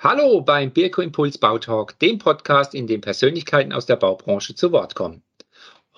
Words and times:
Hallo 0.00 0.42
beim 0.42 0.70
Birko 0.70 1.02
Impuls 1.02 1.38
Bautalk, 1.38 1.98
dem 1.98 2.18
Podcast, 2.18 2.72
in 2.72 2.86
dem 2.86 3.00
Persönlichkeiten 3.00 3.72
aus 3.72 3.84
der 3.84 3.96
Baubranche 3.96 4.54
zu 4.54 4.70
Wort 4.70 4.94
kommen. 4.94 5.24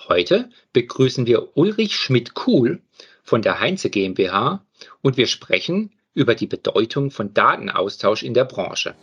Heute 0.09 0.49
begrüßen 0.73 1.27
wir 1.27 1.55
Ulrich 1.55 1.97
Schmidt-Kuhl 1.97 2.81
von 3.23 3.43
der 3.43 3.61
Heinze 3.61 3.91
GmbH 3.91 4.65
und 5.03 5.19
wir 5.19 5.27
sprechen 5.27 5.93
über 6.15 6.35
die 6.35 6.47
Bedeutung 6.47 7.11
von 7.11 7.35
Datenaustausch 7.35 8.23
in 8.23 8.33
der 8.33 8.47
Branche. 8.47 8.95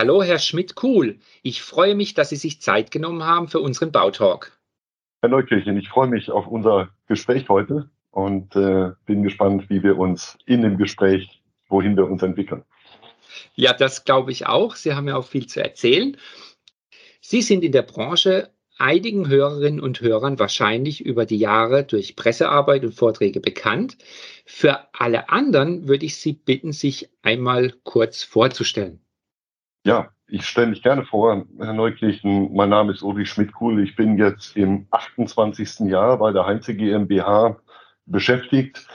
Hallo, 0.00 0.22
Herr 0.22 0.38
Schmidt-Kuhl. 0.38 1.18
Ich 1.42 1.60
freue 1.60 1.94
mich, 1.94 2.14
dass 2.14 2.30
Sie 2.30 2.36
sich 2.36 2.62
Zeit 2.62 2.90
genommen 2.90 3.22
haben 3.22 3.48
für 3.48 3.60
unseren 3.60 3.92
Bautalk. 3.92 4.58
Herr 5.20 5.28
Neukirchen, 5.28 5.76
ich 5.76 5.90
freue 5.90 6.08
mich 6.08 6.30
auf 6.30 6.46
unser 6.46 6.88
Gespräch 7.06 7.50
heute 7.50 7.90
und 8.10 8.56
äh, 8.56 8.92
bin 9.04 9.22
gespannt, 9.22 9.68
wie 9.68 9.82
wir 9.82 9.98
uns 9.98 10.38
in 10.46 10.62
dem 10.62 10.78
Gespräch, 10.78 11.42
wohin 11.68 11.98
wir 11.98 12.06
uns 12.06 12.22
entwickeln. 12.22 12.64
Ja, 13.54 13.74
das 13.74 14.06
glaube 14.06 14.32
ich 14.32 14.46
auch. 14.46 14.74
Sie 14.74 14.94
haben 14.94 15.06
ja 15.06 15.16
auch 15.16 15.26
viel 15.26 15.46
zu 15.46 15.62
erzählen. 15.62 16.16
Sie 17.20 17.42
sind 17.42 17.62
in 17.62 17.72
der 17.72 17.82
Branche 17.82 18.48
einigen 18.78 19.28
Hörerinnen 19.28 19.80
und 19.80 20.00
Hörern 20.00 20.38
wahrscheinlich 20.38 21.04
über 21.04 21.26
die 21.26 21.36
Jahre 21.36 21.84
durch 21.84 22.16
Pressearbeit 22.16 22.86
und 22.86 22.94
Vorträge 22.94 23.40
bekannt. 23.40 23.98
Für 24.46 24.88
alle 24.94 25.28
anderen 25.28 25.88
würde 25.88 26.06
ich 26.06 26.16
Sie 26.16 26.32
bitten, 26.32 26.72
sich 26.72 27.10
einmal 27.20 27.74
kurz 27.84 28.22
vorzustellen. 28.22 29.04
Ja, 29.84 30.10
ich 30.26 30.46
stelle 30.46 30.66
mich 30.66 30.82
gerne 30.82 31.04
vor, 31.06 31.46
Herr 31.58 31.72
Neukirchen. 31.72 32.54
Mein 32.54 32.68
Name 32.68 32.92
ist 32.92 33.02
Uli 33.02 33.24
Schmidt-Kuhl. 33.24 33.82
Ich 33.82 33.96
bin 33.96 34.18
jetzt 34.18 34.54
im 34.54 34.86
28. 34.90 35.90
Jahr 35.90 36.18
bei 36.18 36.32
der 36.32 36.44
Heinze 36.44 36.74
GmbH 36.74 37.56
beschäftigt, 38.04 38.86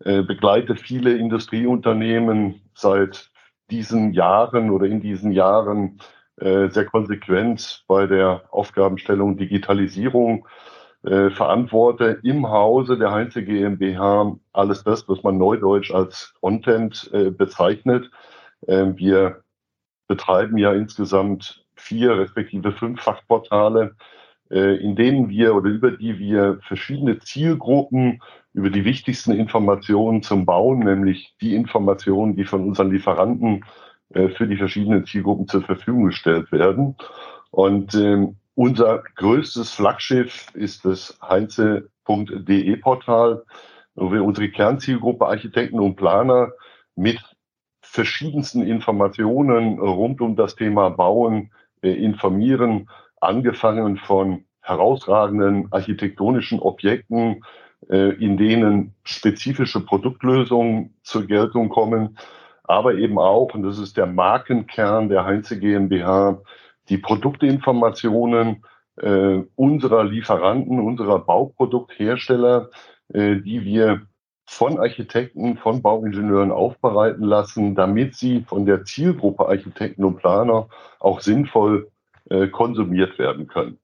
äh, 0.00 0.22
begleite 0.22 0.74
viele 0.74 1.16
Industrieunternehmen 1.16 2.62
seit 2.74 3.30
diesen 3.70 4.12
Jahren 4.12 4.70
oder 4.70 4.86
in 4.86 5.00
diesen 5.00 5.30
Jahren 5.30 6.00
äh, 6.38 6.68
sehr 6.68 6.86
konsequent 6.86 7.84
bei 7.86 8.06
der 8.06 8.42
Aufgabenstellung 8.50 9.36
Digitalisierung, 9.36 10.48
äh, 11.04 11.30
verantworte 11.30 12.18
im 12.24 12.48
Hause 12.48 12.98
der 12.98 13.12
Heinze 13.12 13.44
GmbH 13.44 14.36
alles 14.52 14.82
das, 14.82 15.08
was 15.08 15.22
man 15.22 15.38
neudeutsch 15.38 15.92
als 15.92 16.34
Content 16.40 17.08
bezeichnet. 17.38 18.10
Wir 18.66 19.43
betreiben 20.06 20.58
ja 20.58 20.72
insgesamt 20.72 21.64
vier 21.76 22.18
respektive 22.18 22.72
fünf 22.72 23.02
Fachportale, 23.02 23.96
äh, 24.50 24.76
in 24.76 24.96
denen 24.96 25.28
wir 25.28 25.54
oder 25.54 25.70
über 25.70 25.90
die 25.90 26.18
wir 26.18 26.58
verschiedene 26.62 27.18
Zielgruppen 27.18 28.22
über 28.52 28.70
die 28.70 28.84
wichtigsten 28.84 29.32
Informationen 29.32 30.22
zum 30.22 30.46
Bauen, 30.46 30.80
nämlich 30.80 31.34
die 31.40 31.54
Informationen, 31.54 32.36
die 32.36 32.44
von 32.44 32.62
unseren 32.62 32.90
Lieferanten 32.90 33.64
äh, 34.10 34.28
für 34.28 34.46
die 34.46 34.56
verschiedenen 34.56 35.04
Zielgruppen 35.04 35.48
zur 35.48 35.62
Verfügung 35.62 36.06
gestellt 36.06 36.52
werden. 36.52 36.96
Und 37.50 37.94
ähm, 37.94 38.36
unser 38.54 39.02
größtes 39.16 39.72
Flaggschiff 39.72 40.46
ist 40.54 40.84
das 40.84 41.18
heinze.de 41.20 42.76
Portal, 42.76 43.42
wo 43.96 44.12
wir 44.12 44.24
unsere 44.24 44.48
Kernzielgruppe 44.48 45.26
Architekten 45.26 45.80
und 45.80 45.96
Planer 45.96 46.52
mit 46.94 47.20
verschiedensten 47.94 48.66
Informationen 48.66 49.78
rund 49.78 50.20
um 50.20 50.34
das 50.34 50.56
Thema 50.56 50.88
Bauen 50.90 51.52
äh, 51.80 51.92
informieren, 51.92 52.90
angefangen 53.20 53.98
von 53.98 54.44
herausragenden 54.62 55.68
architektonischen 55.70 56.58
Objekten, 56.58 57.44
äh, 57.88 58.16
in 58.16 58.36
denen 58.36 58.94
spezifische 59.04 59.78
Produktlösungen 59.78 60.94
zur 61.04 61.28
Geltung 61.28 61.68
kommen, 61.68 62.18
aber 62.64 62.96
eben 62.96 63.16
auch, 63.16 63.54
und 63.54 63.62
das 63.62 63.78
ist 63.78 63.96
der 63.96 64.06
Markenkern 64.06 65.08
der 65.08 65.24
Heinze 65.24 65.60
GmbH, 65.60 66.42
die 66.88 66.98
Produktinformationen 66.98 68.64
äh, 68.96 69.40
unserer 69.54 70.02
Lieferanten, 70.02 70.80
unserer 70.80 71.20
Bauprodukthersteller, 71.20 72.70
äh, 73.12 73.36
die 73.36 73.64
wir 73.64 74.02
von 74.46 74.78
Architekten, 74.78 75.56
von 75.56 75.82
Bauingenieuren 75.82 76.52
aufbereiten 76.52 77.24
lassen, 77.24 77.74
damit 77.74 78.14
sie 78.14 78.42
von 78.46 78.66
der 78.66 78.84
Zielgruppe 78.84 79.48
Architekten 79.48 80.04
und 80.04 80.18
Planer 80.18 80.68
auch 81.00 81.20
sinnvoll 81.20 81.90
äh, 82.30 82.48
konsumiert 82.48 83.18
werden 83.18 83.46
können. 83.46 83.78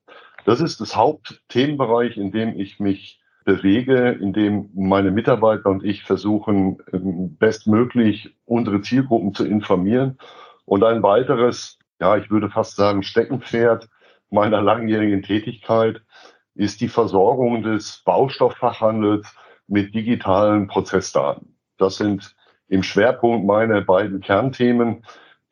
Das 0.45 0.61
ist 0.61 0.81
das 0.81 0.97
Hauptthemenbereich, 0.97 2.17
in 2.17 2.33
dem 2.33 2.59
ich 2.59 2.81
mich 2.81 3.21
bewege, 3.45 4.11
in 4.11 4.33
dem 4.33 4.71
meine 4.75 5.11
Mitarbeiter 5.11 5.71
und 5.71 5.85
ich 5.85 6.05
versuchen, 6.05 6.79
ähm, 6.93 7.37
bestmöglich 7.37 8.37
unsere 8.45 8.81
Zielgruppen 8.83 9.35
zu 9.35 9.45
informieren. 9.45 10.19
Und 10.67 10.85
ein 10.85 11.03
weiteres, 11.03 11.79
ja, 12.01 12.17
ich 12.17 12.31
würde 12.31 12.51
fast 12.51 12.77
sagen, 12.77 13.03
Steckenpferd 13.03 13.89
meiner 14.31 14.63
langjährigen 14.63 15.23
Tätigkeit 15.23 16.03
ist 16.55 16.81
die 16.81 16.89
Versorgung 16.89 17.63
des 17.63 18.03
Baustofffachhandels 18.05 19.35
mit 19.71 19.95
digitalen 19.95 20.67
Prozessdaten. 20.67 21.57
Das 21.79 21.97
sind 21.97 22.35
im 22.69 22.83
Schwerpunkt 22.83 23.47
meine 23.47 23.83
beiden 23.83 24.21
Kernthemen. 24.21 25.05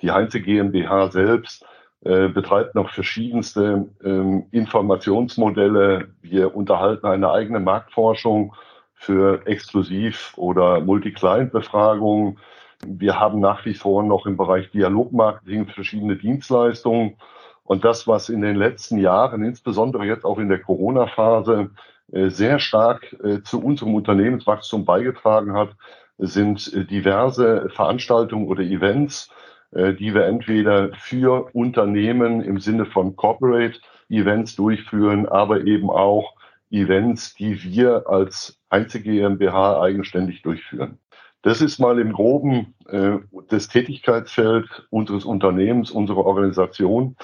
Die 0.02 0.10
Heinze 0.10 0.40
GmbH 0.40 1.10
selbst 1.10 1.64
äh, 2.04 2.28
betreibt 2.28 2.74
noch 2.74 2.90
verschiedenste 2.90 3.88
ähm, 4.04 4.46
Informationsmodelle. 4.50 6.08
Wir 6.20 6.54
unterhalten 6.54 7.06
eine 7.06 7.30
eigene 7.30 7.60
Marktforschung 7.60 8.54
für 8.94 9.46
Exklusiv- 9.46 10.36
oder 10.36 10.80
Multi-Client-Befragungen. 10.80 12.38
Wir 12.86 13.18
haben 13.18 13.40
nach 13.40 13.64
wie 13.64 13.74
vor 13.74 14.02
noch 14.02 14.26
im 14.26 14.36
Bereich 14.36 14.70
Dialogmarketing 14.70 15.66
verschiedene 15.66 16.16
Dienstleistungen. 16.16 17.16
Und 17.64 17.84
das, 17.84 18.08
was 18.08 18.28
in 18.28 18.40
den 18.40 18.56
letzten 18.56 18.98
Jahren, 18.98 19.44
insbesondere 19.44 20.04
jetzt 20.04 20.24
auch 20.24 20.38
in 20.38 20.48
der 20.48 20.60
Corona-Phase, 20.60 21.70
sehr 22.08 22.58
stark 22.58 23.14
äh, 23.22 23.42
zu 23.42 23.62
unserem 23.62 23.94
Unternehmenswachstum 23.94 24.84
beigetragen 24.84 25.52
hat, 25.52 25.70
sind 26.18 26.72
äh, 26.72 26.84
diverse 26.84 27.68
Veranstaltungen 27.70 28.48
oder 28.48 28.62
Events, 28.62 29.30
die 29.70 30.14
wir 30.14 30.24
entweder 30.24 30.94
für 30.94 31.54
Unternehmen 31.54 32.40
im 32.40 32.58
Sinne 32.58 32.86
von 32.86 33.16
Corporate 33.16 33.78
Events 34.08 34.56
durchführen, 34.56 35.28
aber 35.28 35.66
eben 35.66 35.90
auch 35.90 36.32
Events, 36.70 37.34
die 37.34 37.62
wir 37.62 38.08
als 38.08 38.58
einzige 38.70 39.12
GmbH 39.12 39.82
eigenständig 39.82 40.40
durchführen. 40.40 40.98
Das 41.42 41.60
ist 41.60 41.78
mal 41.78 41.98
im 41.98 42.12
Groben 42.12 42.74
äh, 42.88 43.18
das 43.48 43.68
Tätigkeitsfeld 43.68 44.86
unseres 44.90 45.24
Unternehmens, 45.24 45.90
unserer 45.90 46.24
Organisation 46.26 47.16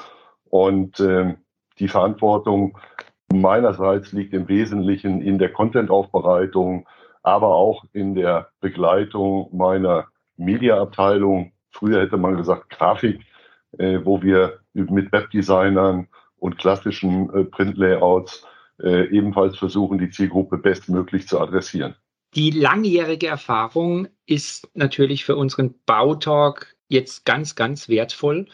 und 0.45 1.01
äh, 1.01 1.35
die 1.79 1.89
Verantwortung 1.89 2.79
meinerseits 3.41 4.13
liegt 4.13 4.33
im 4.35 4.49
Wesentlichen 4.49 5.21
in 5.21 5.39
der 5.39 5.53
Content-Aufbereitung, 5.53 6.87
aber 7.23 7.55
auch 7.55 7.85
in 7.93 8.15
der 8.15 8.49
Begleitung 8.61 9.49
meiner 9.53 10.09
Mediaabteilung. 10.37 11.53
Früher 11.71 12.03
hätte 12.03 12.17
man 12.17 12.37
gesagt 12.37 12.71
Grafik, 12.71 13.21
äh, 13.79 14.01
wo 14.05 14.23
wir 14.23 14.61
mit 14.75 15.13
Webdesignern 15.13 16.09
und 16.37 16.59
klassischen 16.59 17.33
äh, 17.35 17.45
Printlayouts 17.45 18.47
äh, 18.83 19.09
ebenfalls 19.09 19.57
versuchen, 19.57 19.99
die 19.99 20.11
Zielgruppe 20.11 20.59
bestmöglich 20.59 21.27
zu 21.27 21.41
adressieren. 21.41 21.95
Die 22.35 22.51
langjährige 22.51 23.29
Erfahrung 23.29 24.09
ist 24.27 24.69
natürlich 24.75 25.25
für 25.25 25.37
unseren 25.37 25.75
Bautalk 25.87 26.77
jetzt 26.89 27.25
ganz, 27.25 27.55
ganz 27.55 27.89
wertvoll, 27.89 28.47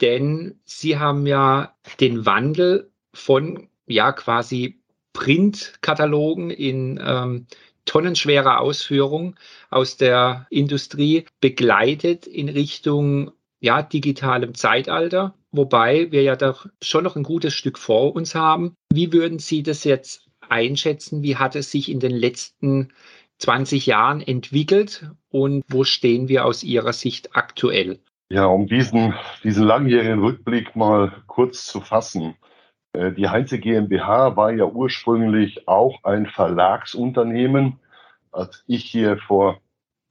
denn 0.00 0.60
Sie 0.64 0.98
haben 0.98 1.26
ja 1.26 1.74
den 2.00 2.26
Wandel 2.26 2.90
von 3.14 3.69
ja 3.90 4.12
quasi 4.12 4.80
Printkatalogen 5.12 6.50
in 6.50 7.00
ähm, 7.04 7.46
tonnenschwerer 7.84 8.60
Ausführung 8.60 9.36
aus 9.70 9.96
der 9.96 10.46
Industrie 10.50 11.24
begleitet 11.40 12.26
in 12.26 12.48
Richtung 12.48 13.32
ja, 13.60 13.82
digitalem 13.82 14.54
Zeitalter, 14.54 15.34
wobei 15.52 16.10
wir 16.12 16.22
ja 16.22 16.36
doch 16.36 16.66
schon 16.82 17.04
noch 17.04 17.16
ein 17.16 17.22
gutes 17.22 17.54
Stück 17.54 17.78
vor 17.78 18.14
uns 18.14 18.34
haben. 18.34 18.74
Wie 18.92 19.12
würden 19.12 19.38
Sie 19.38 19.62
das 19.62 19.84
jetzt 19.84 20.26
einschätzen? 20.48 21.22
Wie 21.22 21.36
hat 21.36 21.56
es 21.56 21.70
sich 21.70 21.90
in 21.90 22.00
den 22.00 22.12
letzten 22.12 22.92
20 23.38 23.86
Jahren 23.86 24.20
entwickelt 24.20 25.10
und 25.30 25.64
wo 25.68 25.84
stehen 25.84 26.28
wir 26.28 26.44
aus 26.44 26.62
Ihrer 26.62 26.92
Sicht 26.92 27.34
aktuell? 27.34 27.98
Ja, 28.30 28.46
um 28.46 28.66
diesen, 28.66 29.14
diesen 29.42 29.64
langjährigen 29.64 30.20
Rückblick 30.20 30.76
mal 30.76 31.12
kurz 31.26 31.66
zu 31.66 31.80
fassen. 31.80 32.34
Äh, 32.92 33.12
die 33.12 33.28
Heinze 33.28 33.58
GmbH 33.58 34.36
war 34.36 34.52
ja 34.52 34.64
ursprünglich 34.64 35.68
auch 35.68 36.04
ein 36.04 36.26
Verlagsunternehmen. 36.26 37.78
Als 38.32 38.64
ich 38.66 38.84
hier 38.84 39.18
vor 39.18 39.60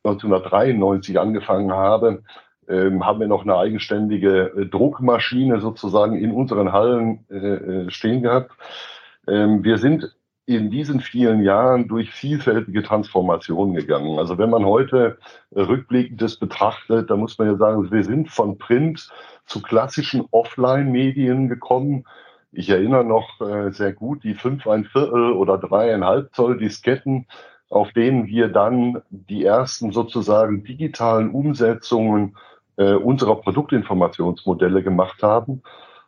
1993 0.04 1.20
angefangen 1.20 1.72
habe, 1.72 2.24
ähm, 2.68 3.06
haben 3.06 3.20
wir 3.20 3.28
noch 3.28 3.44
eine 3.44 3.58
eigenständige 3.58 4.52
äh, 4.56 4.66
Druckmaschine 4.66 5.60
sozusagen 5.60 6.18
in 6.18 6.32
unseren 6.32 6.72
Hallen 6.72 7.28
äh, 7.30 7.90
stehen 7.90 8.22
gehabt. 8.22 8.52
Ähm, 9.28 9.64
wir 9.64 9.78
sind 9.78 10.16
in 10.46 10.72
diesen 10.72 11.00
vielen 11.00 11.44
Jahren 11.44 11.88
durch 11.88 12.10
vielfältige 12.10 12.82
Transformationen 12.82 13.76
gegangen. 13.76 14.18
Also 14.18 14.40
wenn 14.40 14.50
man 14.50 14.66
heute 14.66 15.20
rückblickendes 15.56 16.38
betrachtet, 16.38 17.12
dann 17.12 17.20
muss 17.20 17.38
man 17.38 17.50
ja 17.50 17.56
sagen, 17.56 17.92
wir 17.92 18.04
sind 18.04 18.32
von 18.32 18.58
Print 18.58 19.10
zu 19.46 19.62
klassischen 19.62 20.26
Offline-Medien 20.32 21.50
gekommen. 21.50 22.06
Ich 22.52 22.70
erinnere 22.70 23.04
noch 23.04 23.40
äh, 23.42 23.72
sehr 23.72 23.94
gut 23.94 24.24
die 24.24 24.34
fünf 24.34 24.68
ein 24.68 24.86
Viertel 24.86 25.34
oder 25.34 25.58
dreieinhalb 25.58 26.34
Zoll 26.34 26.58
Disketten, 26.58 27.28
auf 27.70 27.92
denen 27.94 28.26
wir 28.26 28.48
dann 28.48 29.02
die 29.10 29.46
ersten 29.46 29.92
sozusagen 29.92 30.64
digitalen 30.64 31.30
Umsetzungen 31.32 32.36
äh, 32.78 32.94
unserer 32.94 33.36
Produktinformationsmodelle 33.36 34.82
gemacht 34.82 35.22
haben. 35.22 35.62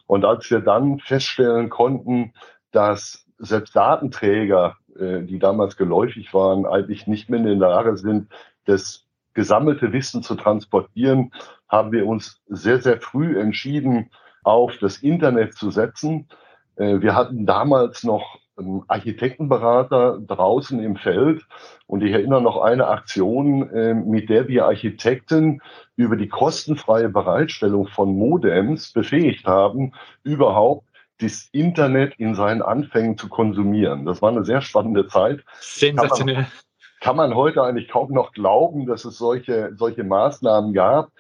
Und 0.08 0.26
als 0.26 0.50
wir 0.50 0.62
dann 0.62 1.00
feststellen 1.00 1.70
konnten, 1.70 2.34
dass 2.72 3.26
selbst 3.38 3.76
Datenträger, 3.76 4.78
äh, 4.98 5.22
die 5.22 5.38
damals 5.38 5.78
geläufig 5.78 6.34
waren, 6.34 6.66
eigentlich 6.66 7.06
nicht 7.06 7.30
mehr 7.30 7.40
in 7.40 7.46
der 7.46 7.70
Lage 7.70 7.98
sind, 7.98 8.32
das 8.66 9.06
gesammelte 9.34 9.94
Wissen 9.94 10.24
zu 10.24 10.36
transportieren, 10.36 11.32
haben 11.70 11.92
wir 11.92 12.08
uns 12.08 12.42
sehr, 12.48 12.82
sehr 12.82 13.00
früh 13.00 13.40
entschieden, 13.40 14.10
auf 14.44 14.78
das 14.80 14.98
Internet 14.98 15.54
zu 15.54 15.72
setzen. 15.72 16.28
Äh, 16.76 17.02
wir 17.02 17.16
hatten 17.16 17.46
damals 17.46 18.04
noch 18.04 18.40
einen 18.58 18.84
Architektenberater 18.88 20.20
draußen 20.26 20.82
im 20.84 20.96
Feld 20.96 21.46
und 21.88 22.04
ich 22.04 22.12
erinnere 22.12 22.42
noch 22.42 22.62
eine 22.62 22.88
Aktion, 22.88 23.70
äh, 23.72 23.94
mit 23.94 24.30
der 24.30 24.48
wir 24.48 24.66
Architekten 24.66 25.62
über 25.96 26.16
die 26.16 26.28
kostenfreie 26.28 27.10
Bereitstellung 27.10 27.88
von 27.88 28.16
Modems 28.16 28.94
befähigt 28.94 29.46
haben, 29.46 29.94
überhaupt 30.24 30.86
das 31.20 31.50
Internet 31.52 32.16
in 32.18 32.36
seinen 32.36 32.62
Anfängen 32.62 33.18
zu 33.18 33.30
konsumieren. 33.30 34.06
Das 34.06 34.22
war 34.22 34.30
eine 34.32 34.44
sehr 34.44 34.62
spannende 34.62 35.08
Zeit. 35.08 35.44
Sensationell. 35.60 36.36
Kann 36.36 36.44
man, 36.44 36.52
kann 37.00 37.16
man 37.16 37.36
heute 37.36 37.64
eigentlich 37.64 37.90
kaum 37.90 38.12
noch 38.12 38.32
glauben, 38.32 38.88
dass 38.88 39.06
es 39.06 39.18
solche, 39.18 39.72
solche 39.76 40.04
Maßnahmen 40.04 40.74
gab. 40.74 41.12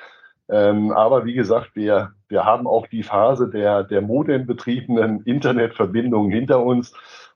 Ähm, 0.51 0.91
aber 0.91 1.25
wie 1.25 1.33
gesagt, 1.33 1.71
wir, 1.75 2.11
wir 2.27 2.43
haben 2.43 2.67
auch 2.67 2.85
die 2.87 3.03
Phase 3.03 3.49
der, 3.49 3.83
der 3.83 4.01
modembetriebenen 4.01 5.23
Internetverbindungen 5.23 6.29
hinter 6.29 6.63
uns. 6.63 6.93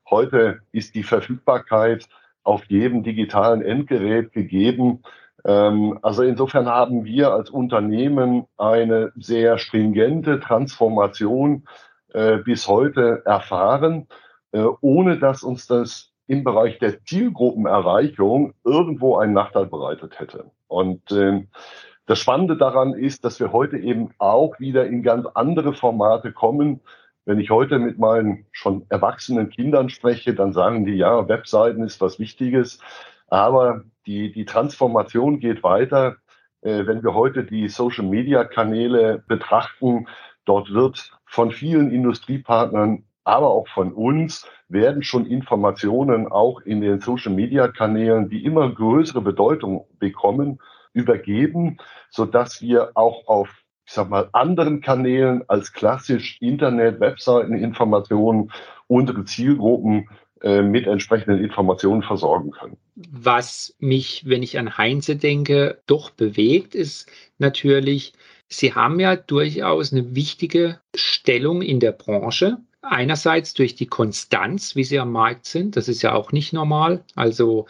Heute 0.08 0.60
ist 0.70 0.94
die 0.94 1.02
Verfügbarkeit 1.02 2.06
auf 2.44 2.64
jedem 2.66 3.02
digitalen 3.02 3.62
Endgerät 3.62 4.32
gegeben. 4.32 5.02
Ähm, 5.46 5.98
also 6.02 6.22
insofern 6.22 6.66
haben 6.66 7.06
wir 7.06 7.32
als 7.32 7.48
Unternehmen 7.48 8.44
eine 8.58 9.12
sehr 9.16 9.56
stringente 9.56 10.38
Transformation 10.38 11.66
äh, 12.12 12.36
bis 12.36 12.68
heute 12.68 13.22
erfahren, 13.24 14.08
äh, 14.52 14.64
ohne 14.82 15.18
dass 15.18 15.42
uns 15.42 15.66
das 15.66 16.12
im 16.26 16.44
Bereich 16.44 16.78
der 16.80 17.02
Zielgruppenerreichung 17.04 18.52
irgendwo 18.62 19.16
einen 19.16 19.32
Nachteil 19.32 19.66
bereitet 19.66 20.20
hätte. 20.20 20.50
Und 20.68 21.10
äh, 21.12 21.46
das 22.06 22.20
Spannende 22.20 22.56
daran 22.56 22.94
ist, 22.94 23.24
dass 23.24 23.40
wir 23.40 23.52
heute 23.52 23.78
eben 23.78 24.10
auch 24.18 24.58
wieder 24.60 24.86
in 24.86 25.02
ganz 25.02 25.26
andere 25.34 25.74
Formate 25.74 26.32
kommen. 26.32 26.80
Wenn 27.24 27.40
ich 27.40 27.50
heute 27.50 27.80
mit 27.80 27.98
meinen 27.98 28.46
schon 28.52 28.86
erwachsenen 28.88 29.50
Kindern 29.50 29.88
spreche, 29.88 30.32
dann 30.32 30.52
sagen 30.52 30.84
die, 30.84 30.94
ja, 30.94 31.28
Webseiten 31.28 31.82
ist 31.82 32.00
was 32.00 32.20
Wichtiges. 32.20 32.78
Aber 33.26 33.82
die, 34.06 34.30
die 34.30 34.44
Transformation 34.44 35.40
geht 35.40 35.64
weiter. 35.64 36.16
Äh, 36.62 36.86
wenn 36.86 37.02
wir 37.02 37.14
heute 37.14 37.42
die 37.42 37.68
Social-Media-Kanäle 37.68 39.24
betrachten, 39.26 40.06
dort 40.44 40.72
wird 40.72 41.10
von 41.24 41.50
vielen 41.50 41.90
Industriepartnern, 41.90 43.02
aber 43.24 43.50
auch 43.50 43.66
von 43.66 43.92
uns 43.92 44.48
werden 44.68 45.02
schon 45.02 45.26
Informationen 45.26 46.28
auch 46.28 46.60
in 46.60 46.80
den 46.80 47.00
Social-Media-Kanälen, 47.00 48.28
die 48.28 48.44
immer 48.44 48.72
größere 48.72 49.20
Bedeutung 49.20 49.86
bekommen, 49.98 50.60
übergeben, 50.96 51.78
so 52.10 52.24
dass 52.24 52.60
wir 52.62 52.92
auch 52.94 53.28
auf 53.28 53.62
ich 53.88 53.92
sag 53.92 54.10
mal, 54.10 54.28
anderen 54.32 54.80
Kanälen 54.80 55.48
als 55.48 55.72
klassisch 55.72 56.38
Internet, 56.40 56.98
Webseiten, 56.98 57.54
Informationen 57.54 58.50
unsere 58.88 59.24
Zielgruppen 59.24 60.08
äh, 60.42 60.60
mit 60.60 60.88
entsprechenden 60.88 61.42
Informationen 61.42 62.02
versorgen 62.02 62.50
können. 62.50 62.76
Was 62.96 63.76
mich, 63.78 64.24
wenn 64.26 64.42
ich 64.42 64.58
an 64.58 64.76
Heinze 64.76 65.14
denke, 65.14 65.80
doch 65.86 66.10
bewegt, 66.10 66.74
ist 66.74 67.08
natürlich, 67.38 68.12
Sie 68.48 68.74
haben 68.74 69.00
ja 69.00 69.16
durchaus 69.16 69.92
eine 69.92 70.14
wichtige 70.14 70.80
Stellung 70.94 71.62
in 71.62 71.80
der 71.80 71.92
Branche. 71.92 72.58
Einerseits 72.82 73.54
durch 73.54 73.74
die 73.74 73.86
Konstanz, 73.86 74.76
wie 74.76 74.84
sie 74.84 75.00
am 75.00 75.10
Markt 75.10 75.46
sind. 75.46 75.76
Das 75.76 75.88
ist 75.88 76.02
ja 76.02 76.14
auch 76.14 76.30
nicht 76.30 76.52
normal. 76.52 77.04
Also 77.16 77.66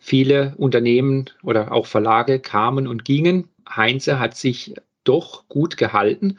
viele 0.00 0.54
Unternehmen 0.56 1.26
oder 1.42 1.70
auch 1.70 1.86
Verlage 1.86 2.40
kamen 2.40 2.88
und 2.88 3.04
gingen. 3.04 3.48
Heinze 3.68 4.18
hat 4.18 4.36
sich 4.36 4.74
doch 5.04 5.46
gut 5.48 5.76
gehalten. 5.76 6.38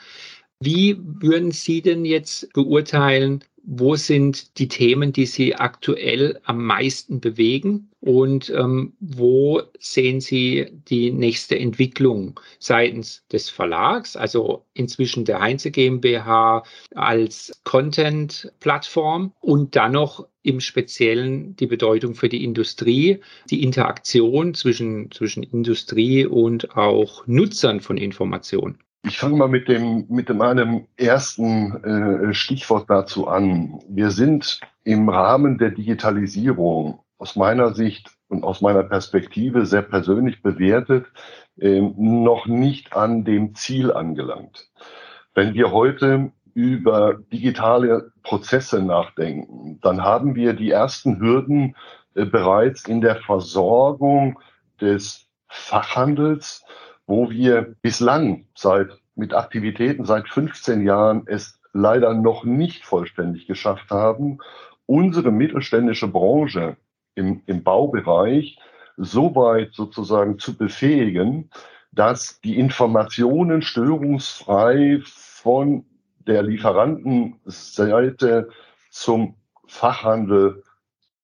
Wie 0.59 0.97
würden 0.99 1.51
Sie 1.51 1.81
denn 1.81 2.03
jetzt 2.03 2.51
beurteilen, 2.53 3.43
wo 3.63 3.95
sind 3.95 4.57
die 4.57 4.67
Themen, 4.67 5.13
die 5.13 5.25
Sie 5.25 5.55
aktuell 5.55 6.39
am 6.43 6.65
meisten 6.65 7.19
bewegen 7.19 7.89
und 7.99 8.49
ähm, 8.49 8.93
wo 8.99 9.61
sehen 9.79 10.19
Sie 10.21 10.67
die 10.87 11.11
nächste 11.11 11.57
Entwicklung 11.57 12.39
seitens 12.59 13.25
des 13.31 13.49
Verlags, 13.49 14.15
also 14.15 14.65
inzwischen 14.73 15.25
der 15.25 15.39
Heinze 15.39 15.71
GmbH 15.71 16.63
als 16.95 17.51
Content-Plattform 17.63 19.33
und 19.39 19.75
dann 19.75 19.91
noch 19.91 20.27
im 20.43 20.59
Speziellen 20.59 21.55
die 21.55 21.67
Bedeutung 21.67 22.15
für 22.15 22.29
die 22.29 22.43
Industrie, 22.43 23.19
die 23.49 23.63
Interaktion 23.63 24.53
zwischen, 24.55 25.11
zwischen 25.11 25.43
Industrie 25.43 26.25
und 26.25 26.75
auch 26.75 27.27
Nutzern 27.27 27.79
von 27.79 27.97
Informationen? 27.97 28.79
Ich 29.03 29.17
fange 29.17 29.35
mal 29.35 29.47
mit 29.47 29.67
dem 29.67 30.05
mit 30.09 30.29
meinem 30.29 30.87
ersten 30.95 31.83
äh, 31.83 32.33
Stichwort 32.33 32.89
dazu 32.89 33.27
an. 33.27 33.79
Wir 33.89 34.11
sind 34.11 34.59
im 34.83 35.09
Rahmen 35.09 35.57
der 35.57 35.71
Digitalisierung 35.71 36.99
aus 37.17 37.35
meiner 37.35 37.73
Sicht 37.73 38.11
und 38.27 38.43
aus 38.43 38.61
meiner 38.61 38.83
Perspektive 38.83 39.65
sehr 39.65 39.81
persönlich 39.81 40.43
bewertet 40.43 41.07
äh, 41.59 41.81
noch 41.81 42.45
nicht 42.45 42.93
an 42.93 43.23
dem 43.23 43.55
Ziel 43.55 43.91
angelangt. 43.91 44.69
Wenn 45.33 45.53
wir 45.55 45.71
heute 45.71 46.31
über 46.53 47.15
digitale 47.31 48.11
Prozesse 48.23 48.83
nachdenken, 48.83 49.79
dann 49.81 50.03
haben 50.03 50.35
wir 50.35 50.53
die 50.53 50.69
ersten 50.69 51.19
Hürden 51.19 51.75
äh, 52.13 52.25
bereits 52.25 52.87
in 52.87 53.01
der 53.01 53.15
Versorgung 53.15 54.39
des 54.79 55.27
Fachhandels 55.47 56.63
wo 57.11 57.29
wir 57.29 57.75
bislang 57.81 58.45
seit, 58.55 58.97
mit 59.15 59.33
Aktivitäten 59.33 60.05
seit 60.05 60.29
15 60.29 60.85
Jahren 60.85 61.23
es 61.25 61.59
leider 61.73 62.13
noch 62.13 62.45
nicht 62.45 62.85
vollständig 62.85 63.47
geschafft 63.47 63.91
haben, 63.91 64.37
unsere 64.85 65.29
mittelständische 65.29 66.07
Branche 66.07 66.77
im, 67.15 67.43
im 67.47 67.63
Baubereich 67.63 68.57
so 68.95 69.35
weit 69.35 69.73
sozusagen 69.73 70.39
zu 70.39 70.57
befähigen, 70.57 71.49
dass 71.91 72.39
die 72.39 72.57
Informationen 72.57 73.61
störungsfrei 73.61 75.01
von 75.03 75.85
der 76.19 76.43
Lieferantenseite 76.43 78.47
zum 78.89 79.35
Fachhandel 79.67 80.63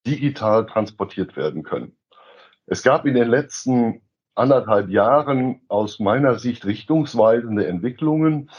digital 0.06 0.66
transportiert 0.66 1.38
werden 1.38 1.64
können. 1.64 1.96
Es 2.66 2.84
gab 2.84 3.06
in 3.06 3.14
den 3.14 3.30
letzten 3.30 4.02
anderthalb 4.38 4.90
Jahren 4.90 5.62
aus 5.68 6.00
meiner 6.00 6.40
Sicht 6.40 6.66
richtungsweisende 6.66 7.68
Entwicklungen. 7.68 8.50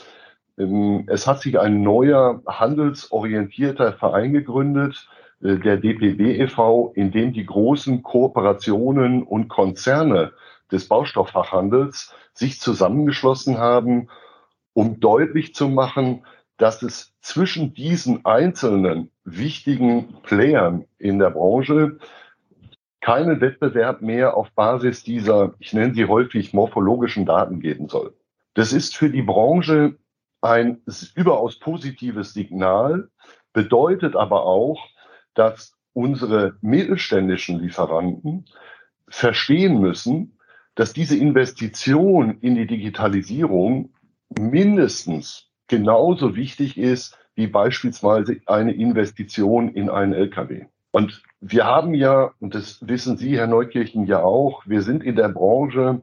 Ähm, 0.59 1.05
es 1.07 1.27
hat 1.27 1.41
sich 1.41 1.59
ein 1.59 1.83
neuer 1.83 2.43
handelsorientierter 2.47 3.93
Verein 3.93 4.33
gegründet, 4.33 5.09
äh, 5.43 5.57
der 5.57 5.77
DPW 5.77 6.37
e.V., 6.37 6.93
in 6.95 7.11
dem 7.11 7.33
die 7.33 7.47
großen 7.47 8.03
Kooperationen 8.03 9.23
und 9.23 9.49
Konzerne 9.49 10.33
des 10.71 10.89
Baustofffachhandels 10.89 12.15
sich 12.33 12.61
zusammengeschlossen 12.61 13.59
haben, 13.59 14.09
um 14.75 15.01
deutlich 15.01 15.55
zu 15.55 15.69
machen, 15.69 16.25
dass 16.57 16.83
es 16.83 17.15
zwischen 17.21 17.73
diesen 17.73 18.25
einzelnen 18.25 19.11
wichtigen 19.25 20.15
Playern 20.23 20.85
in 20.99 21.19
der 21.19 21.31
Branche 21.31 21.99
keinen 23.01 23.41
Wettbewerb 23.41 24.03
mehr 24.03 24.37
auf 24.37 24.51
Basis 24.53 25.03
dieser, 25.03 25.55
ich 25.59 25.73
nenne 25.73 25.95
sie 25.95 26.07
häufig 26.07 26.53
morphologischen 26.53 27.27
Daten 27.27 27.61
geben 27.61 27.89
soll. 27.89 28.15
Das 28.55 28.73
ist 28.73 28.97
für 28.97 29.11
die 29.11 29.23
Branche 29.23 29.97
ein 30.41 30.83
überaus 31.15 31.59
positives 31.59 32.33
Signal, 32.33 33.09
bedeutet 33.53 34.17
aber 34.17 34.45
auch, 34.45 34.85
dass 35.35 35.75
unsere 35.93 36.57
mittelständischen 36.61 37.61
Lieferanten 37.61 38.47
verstehen 39.09 39.81
müssen, 39.81 40.39
dass 40.75 40.93
diese 40.93 41.17
Investition 41.17 42.39
in 42.41 42.55
die 42.55 42.67
Digitalisierung 42.67 43.93
mindestens 44.39 45.49
genauso 45.67 46.37
wichtig 46.37 46.79
ist 46.79 47.19
wie 47.35 47.47
beispielsweise 47.47 48.41
eine 48.47 48.73
Investition 48.73 49.69
in 49.69 49.91
einen 49.91 50.13
LKW. 50.13 50.67
Und 50.91 51.23
wir 51.41 51.65
haben 51.65 51.95
ja, 51.95 52.33
und 52.41 52.55
das 52.55 52.87
wissen 52.87 53.17
Sie, 53.17 53.37
Herr 53.37 53.47
Neukirchen, 53.47 54.07
ja 54.07 54.23
auch, 54.23 54.63
wir 54.67 54.83
sind 54.83 55.05
in 55.05 55.17
der 55.17 55.29
Branche 55.29 56.03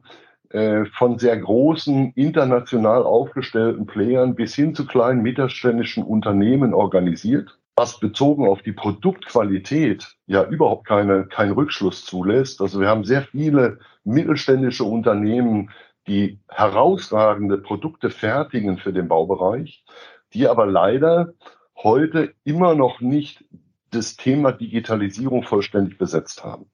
äh, 0.50 0.84
von 0.96 1.18
sehr 1.18 1.36
großen, 1.36 2.12
international 2.14 3.02
aufgestellten 3.02 3.86
Playern 3.86 4.34
bis 4.34 4.54
hin 4.54 4.74
zu 4.74 4.86
kleinen 4.86 5.22
mittelständischen 5.22 6.04
Unternehmen 6.04 6.72
organisiert, 6.72 7.58
was 7.76 8.00
bezogen 8.00 8.46
auf 8.46 8.62
die 8.62 8.72
Produktqualität 8.72 10.16
ja 10.26 10.44
überhaupt 10.44 10.86
keine, 10.86 11.26
keinen 11.26 11.52
Rückschluss 11.52 12.04
zulässt. 12.06 12.62
Also 12.62 12.80
wir 12.80 12.88
haben 12.88 13.04
sehr 13.04 13.22
viele 13.22 13.78
mittelständische 14.04 14.84
Unternehmen, 14.84 15.70
die 16.06 16.38
herausragende 16.48 17.58
Produkte 17.58 18.10
fertigen 18.10 18.78
für 18.78 18.92
den 18.92 19.08
Baubereich, 19.08 19.84
die 20.32 20.48
aber 20.48 20.66
leider 20.66 21.34
heute 21.76 22.32
immer 22.44 22.74
noch 22.74 23.00
nicht 23.00 23.44
das 23.90 24.16
Thema 24.16 24.52
Digitalisierung 24.52 25.42
vollständig 25.42 25.98
besetzt 25.98 26.44
haben. 26.44 26.70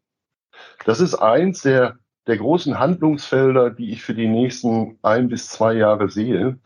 Das 0.85 1.01
ist 1.01 1.15
eins 1.15 1.63
der, 1.63 1.99
der 2.27 2.37
großen 2.37 2.79
Handlungsfelder, 2.79 3.71
die 3.71 3.93
ich 3.93 4.03
für 4.03 4.15
die 4.15 4.29
nächsten 4.29 4.99
ein 5.03 5.29
bis 5.29 5.49
zwei 5.49 5.75
Jahre 5.75 6.09
sehe, 6.09 6.59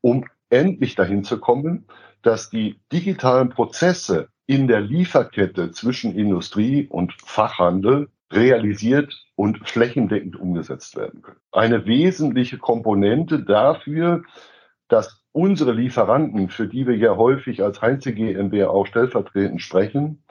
um 0.00 0.24
endlich 0.50 0.94
dahin 0.94 1.24
zu 1.24 1.38
kommen, 1.38 1.86
dass 2.22 2.50
die 2.50 2.80
digitalen 2.92 3.48
Prozesse 3.48 4.28
in 4.46 4.68
der 4.68 4.80
Lieferkette 4.80 5.72
zwischen 5.72 6.14
Industrie 6.14 6.86
und 6.88 7.12
Fachhandel 7.24 8.08
realisiert 8.30 9.26
und 9.34 9.68
flächendeckend 9.68 10.36
umgesetzt 10.36 10.96
werden 10.96 11.22
können. 11.22 11.40
Eine 11.52 11.86
wesentliche 11.86 12.58
Komponente 12.58 13.42
dafür, 13.42 14.22
dass 14.88 15.21
unsere 15.32 15.72
Lieferanten, 15.72 16.48
für 16.48 16.68
die 16.68 16.86
wir 16.86 16.96
ja 16.96 17.16
häufig 17.16 17.62
als 17.62 17.80
Heinze 17.80 18.12
GmbH 18.12 18.68
auch 18.68 18.86
stellvertretend 18.86 19.60
sprechen, 19.62 20.22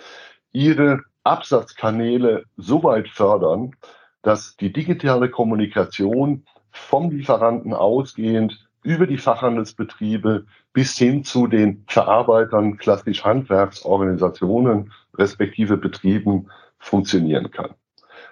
ihre 0.52 1.02
Absatzkanäle 1.24 2.46
so 2.58 2.84
weit 2.84 3.08
fördern, 3.10 3.76
dass 4.22 4.56
die 4.56 4.72
digitale 4.72 5.30
Kommunikation 5.30 6.46
vom 6.72 7.10
Lieferanten 7.10 7.74
ausgehend 7.74 8.68
über 8.84 9.06
die 9.08 9.18
Fachhandelsbetriebe 9.18 10.46
bis 10.74 10.98
hin 10.98 11.24
zu 11.24 11.48
den 11.48 11.84
Verarbeitern, 11.88 12.78
klassisch 12.78 13.24
Handwerksorganisationen, 13.24 14.92
respektive 15.18 15.78
Betrieben 15.78 16.50
funktionieren 16.80 17.52
kann. 17.52 17.72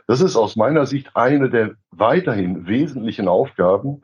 Das 0.08 0.22
ist 0.22 0.36
aus 0.36 0.56
meiner 0.56 0.88
Sicht 0.88 1.16
eine 1.16 1.50
der 1.50 1.76
weiterhin 1.92 2.66
wesentlichen 2.68 3.28
Aufgaben, 3.28 4.02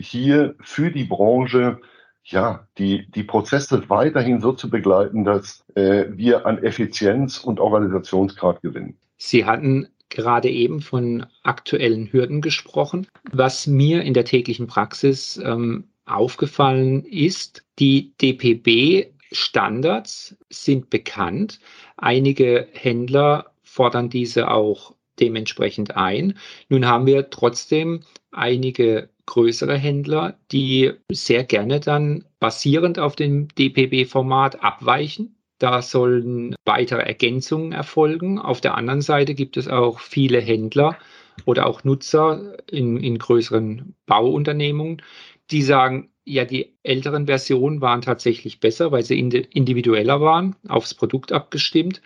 hier 0.00 0.56
für 0.60 0.90
die 0.90 1.04
Branche 1.04 1.78
ja, 2.24 2.66
die, 2.78 3.06
die 3.10 3.22
Prozesse 3.22 3.88
weiterhin 3.88 4.40
so 4.40 4.52
zu 4.52 4.68
begleiten, 4.70 5.24
dass 5.24 5.64
äh, 5.74 6.06
wir 6.10 6.46
an 6.46 6.62
Effizienz 6.62 7.38
und 7.38 7.60
Organisationsgrad 7.60 8.62
gewinnen. 8.62 8.96
Sie 9.16 9.44
hatten 9.44 9.88
gerade 10.08 10.48
eben 10.48 10.80
von 10.80 11.26
aktuellen 11.42 12.10
Hürden 12.12 12.40
gesprochen. 12.40 13.06
Was 13.32 13.66
mir 13.66 14.02
in 14.02 14.14
der 14.14 14.24
täglichen 14.24 14.66
Praxis 14.66 15.38
ähm, 15.44 15.84
aufgefallen 16.06 17.04
ist, 17.04 17.62
die 17.78 18.14
DPB-Standards 18.20 20.36
sind 20.50 20.90
bekannt. 20.90 21.60
Einige 21.96 22.66
Händler 22.72 23.52
fordern 23.62 24.08
diese 24.08 24.50
auch 24.50 24.94
dementsprechend 25.20 25.96
ein. 25.96 26.36
Nun 26.68 26.86
haben 26.86 27.06
wir 27.06 27.30
trotzdem 27.30 28.00
einige 28.30 29.08
größere 29.26 29.76
Händler, 29.76 30.38
die 30.52 30.92
sehr 31.10 31.44
gerne 31.44 31.80
dann 31.80 32.24
basierend 32.40 32.98
auf 32.98 33.16
dem 33.16 33.48
DPB-Format 33.48 34.62
abweichen. 34.62 35.36
Da 35.58 35.82
sollen 35.82 36.54
weitere 36.64 37.02
Ergänzungen 37.02 37.72
erfolgen. 37.72 38.38
Auf 38.38 38.60
der 38.60 38.76
anderen 38.76 39.00
Seite 39.00 39.34
gibt 39.34 39.56
es 39.56 39.68
auch 39.68 40.00
viele 40.00 40.40
Händler 40.40 40.98
oder 41.44 41.66
auch 41.66 41.84
Nutzer 41.84 42.56
in, 42.70 42.96
in 42.98 43.18
größeren 43.18 43.94
Bauunternehmungen, 44.06 45.02
die 45.50 45.62
sagen, 45.62 46.10
ja, 46.24 46.44
die 46.44 46.74
älteren 46.82 47.26
Versionen 47.26 47.80
waren 47.80 48.00
tatsächlich 48.00 48.60
besser, 48.60 48.92
weil 48.92 49.04
sie 49.04 49.18
individueller 49.18 50.20
waren, 50.20 50.56
aufs 50.68 50.94
Produkt 50.94 51.32
abgestimmt. 51.32 52.00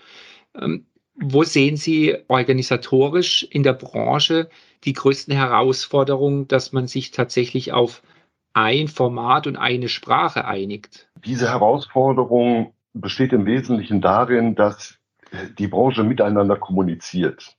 Wo 1.20 1.42
sehen 1.42 1.76
Sie 1.76 2.16
organisatorisch 2.28 3.42
in 3.50 3.62
der 3.62 3.72
Branche 3.72 4.48
die 4.84 4.92
größten 4.92 5.34
Herausforderungen, 5.34 6.46
dass 6.46 6.72
man 6.72 6.86
sich 6.86 7.10
tatsächlich 7.10 7.72
auf 7.72 8.02
ein 8.52 8.88
Format 8.88 9.46
und 9.46 9.56
eine 9.56 9.88
Sprache 9.88 10.44
einigt? 10.44 11.08
Diese 11.24 11.48
Herausforderung 11.48 12.72
besteht 12.92 13.32
im 13.32 13.46
Wesentlichen 13.46 14.00
darin, 14.00 14.54
dass 14.54 14.98
die 15.58 15.66
Branche 15.66 16.04
miteinander 16.04 16.56
kommuniziert. 16.56 17.56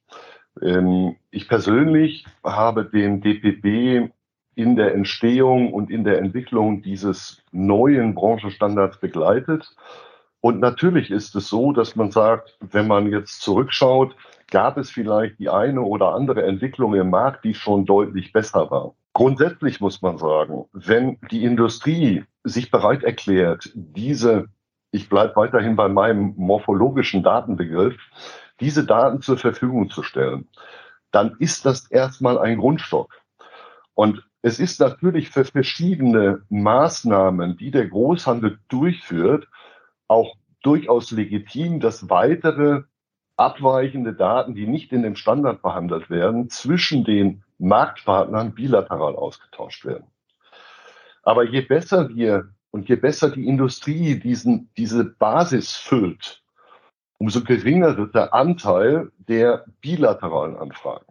Ähm, 0.61 1.15
ich 1.29 1.47
persönlich 1.47 2.25
habe 2.43 2.85
den 2.85 3.21
DPB 3.21 4.09
in 4.55 4.75
der 4.75 4.93
Entstehung 4.93 5.73
und 5.73 5.89
in 5.89 6.03
der 6.03 6.19
Entwicklung 6.19 6.81
dieses 6.81 7.43
neuen 7.51 8.15
Branchenstandards 8.15 8.99
begleitet 8.99 9.73
und 10.41 10.59
natürlich 10.59 11.11
ist 11.11 11.35
es 11.35 11.49
so, 11.49 11.73
dass 11.73 11.95
man 11.95 12.11
sagt, 12.11 12.57
wenn 12.61 12.87
man 12.87 13.11
jetzt 13.11 13.41
zurückschaut, 13.41 14.15
gab 14.49 14.77
es 14.77 14.89
vielleicht 14.89 15.37
die 15.39 15.49
eine 15.49 15.81
oder 15.81 16.13
andere 16.13 16.43
Entwicklung 16.43 16.95
im 16.95 17.09
Markt, 17.09 17.43
die 17.43 17.53
schon 17.53 17.85
deutlich 17.85 18.31
besser 18.31 18.71
war. 18.71 18.93
Grundsätzlich 19.13 19.81
muss 19.81 20.01
man 20.01 20.17
sagen, 20.17 20.65
wenn 20.71 21.17
die 21.29 21.43
Industrie 21.43 22.23
sich 22.43 22.71
bereit 22.71 23.03
erklärt, 23.03 23.69
diese, 23.73 24.47
ich 24.91 25.09
bleibe 25.09 25.35
weiterhin 25.35 25.75
bei 25.75 25.89
meinem 25.89 26.33
morphologischen 26.37 27.21
Datenbegriff, 27.21 27.97
diese 28.61 28.85
Daten 28.85 29.21
zur 29.21 29.37
Verfügung 29.37 29.89
zu 29.89 30.03
stellen, 30.03 30.47
dann 31.11 31.35
ist 31.39 31.65
das 31.65 31.91
erstmal 31.91 32.37
ein 32.37 32.57
Grundstock. 32.57 33.13
Und 33.93 34.23
es 34.41 34.59
ist 34.59 34.79
natürlich 34.79 35.29
für 35.29 35.43
verschiedene 35.43 36.43
Maßnahmen, 36.49 37.57
die 37.57 37.71
der 37.71 37.87
Großhandel 37.87 38.59
durchführt, 38.69 39.47
auch 40.09 40.35
durchaus 40.61 41.11
legitim, 41.11 41.79
dass 41.79 42.09
weitere 42.09 42.83
abweichende 43.37 44.13
Daten, 44.13 44.53
die 44.53 44.67
nicht 44.67 44.91
in 44.91 45.01
dem 45.01 45.15
Standard 45.15 45.61
behandelt 45.61 46.09
werden, 46.09 46.49
zwischen 46.49 47.05
den 47.05 47.43
Marktpartnern 47.57 48.53
bilateral 48.53 49.15
ausgetauscht 49.15 49.85
werden. 49.85 50.07
Aber 51.23 51.45
je 51.45 51.61
besser 51.61 52.09
wir 52.09 52.49
und 52.71 52.89
je 52.89 52.95
besser 52.95 53.29
die 53.29 53.47
Industrie 53.47 54.19
diesen, 54.19 54.69
diese 54.75 55.05
Basis 55.05 55.75
füllt, 55.75 56.43
umso 57.17 57.43
geringer 57.43 57.97
wird 57.97 58.15
der 58.15 58.33
Anteil 58.33 59.11
der 59.17 59.65
bilateralen 59.81 60.57
Anfragen. 60.57 61.05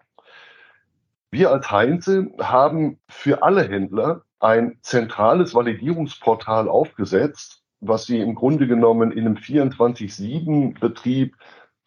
Wir 1.30 1.50
als 1.50 1.70
Heinze 1.70 2.30
haben 2.40 2.98
für 3.08 3.42
alle 3.42 3.68
Händler 3.68 4.22
ein 4.40 4.78
zentrales 4.82 5.54
Validierungsportal 5.54 6.68
aufgesetzt, 6.68 7.57
was 7.80 8.06
sie 8.06 8.20
im 8.20 8.34
Grunde 8.34 8.66
genommen 8.66 9.12
in 9.12 9.26
einem 9.26 9.36
24-7-Betrieb 9.36 11.36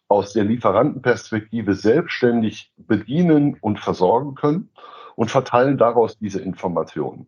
aus 0.08 0.32
der 0.32 0.44
Lieferantenperspektive 0.44 1.74
selbstständig 1.74 2.72
bedienen 2.76 3.56
und 3.60 3.78
versorgen 3.78 4.34
können 4.34 4.70
und 5.16 5.30
verteilen 5.30 5.78
daraus 5.78 6.18
diese 6.18 6.40
Informationen. 6.40 7.26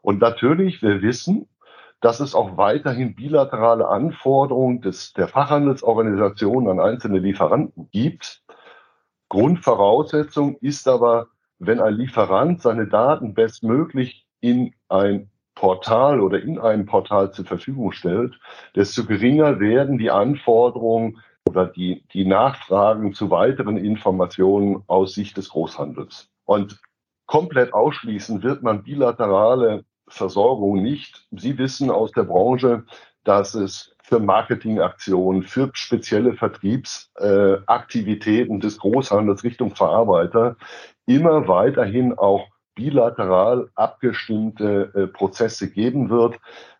Und 0.00 0.20
natürlich, 0.20 0.82
wir 0.82 1.02
wissen, 1.02 1.48
dass 2.00 2.18
es 2.18 2.34
auch 2.34 2.56
weiterhin 2.56 3.14
bilaterale 3.14 3.86
Anforderungen 3.86 4.80
des, 4.80 5.12
der 5.12 5.28
Fachhandelsorganisationen 5.28 6.68
an 6.68 6.80
einzelne 6.80 7.20
Lieferanten 7.20 7.88
gibt. 7.92 8.42
Grundvoraussetzung 9.28 10.56
ist 10.56 10.88
aber, 10.88 11.28
wenn 11.60 11.80
ein 11.80 11.94
Lieferant 11.94 12.60
seine 12.60 12.88
Daten 12.88 13.34
bestmöglich 13.34 14.26
in 14.40 14.74
ein 14.88 15.30
Portal 15.54 16.20
oder 16.20 16.42
in 16.42 16.58
einem 16.58 16.86
Portal 16.86 17.32
zur 17.32 17.44
Verfügung 17.44 17.92
stellt, 17.92 18.38
desto 18.74 19.04
geringer 19.04 19.60
werden 19.60 19.98
die 19.98 20.10
Anforderungen 20.10 21.20
oder 21.48 21.66
die, 21.66 22.04
die 22.12 22.24
Nachfragen 22.24 23.14
zu 23.14 23.30
weiteren 23.30 23.76
Informationen 23.76 24.82
aus 24.86 25.14
Sicht 25.14 25.36
des 25.36 25.50
Großhandels. 25.50 26.30
Und 26.44 26.80
komplett 27.26 27.74
ausschließen 27.74 28.42
wird 28.42 28.62
man 28.62 28.82
bilaterale 28.82 29.84
Versorgung 30.08 30.82
nicht. 30.82 31.26
Sie 31.30 31.58
wissen 31.58 31.90
aus 31.90 32.12
der 32.12 32.24
Branche, 32.24 32.84
dass 33.24 33.54
es 33.54 33.94
für 34.02 34.18
Marketingaktionen, 34.18 35.42
für 35.42 35.70
spezielle 35.72 36.34
Vertriebsaktivitäten 36.34 38.60
des 38.60 38.76
Großhandels 38.78 39.44
Richtung 39.44 39.74
Verarbeiter 39.74 40.56
immer 41.06 41.48
weiterhin 41.48 42.18
auch 42.18 42.51
bilateral 42.74 43.70
abgestimmte 43.74 44.92
äh, 44.94 45.06
Prozesse 45.06 45.70
geben 45.70 46.10
wird, 46.10 46.38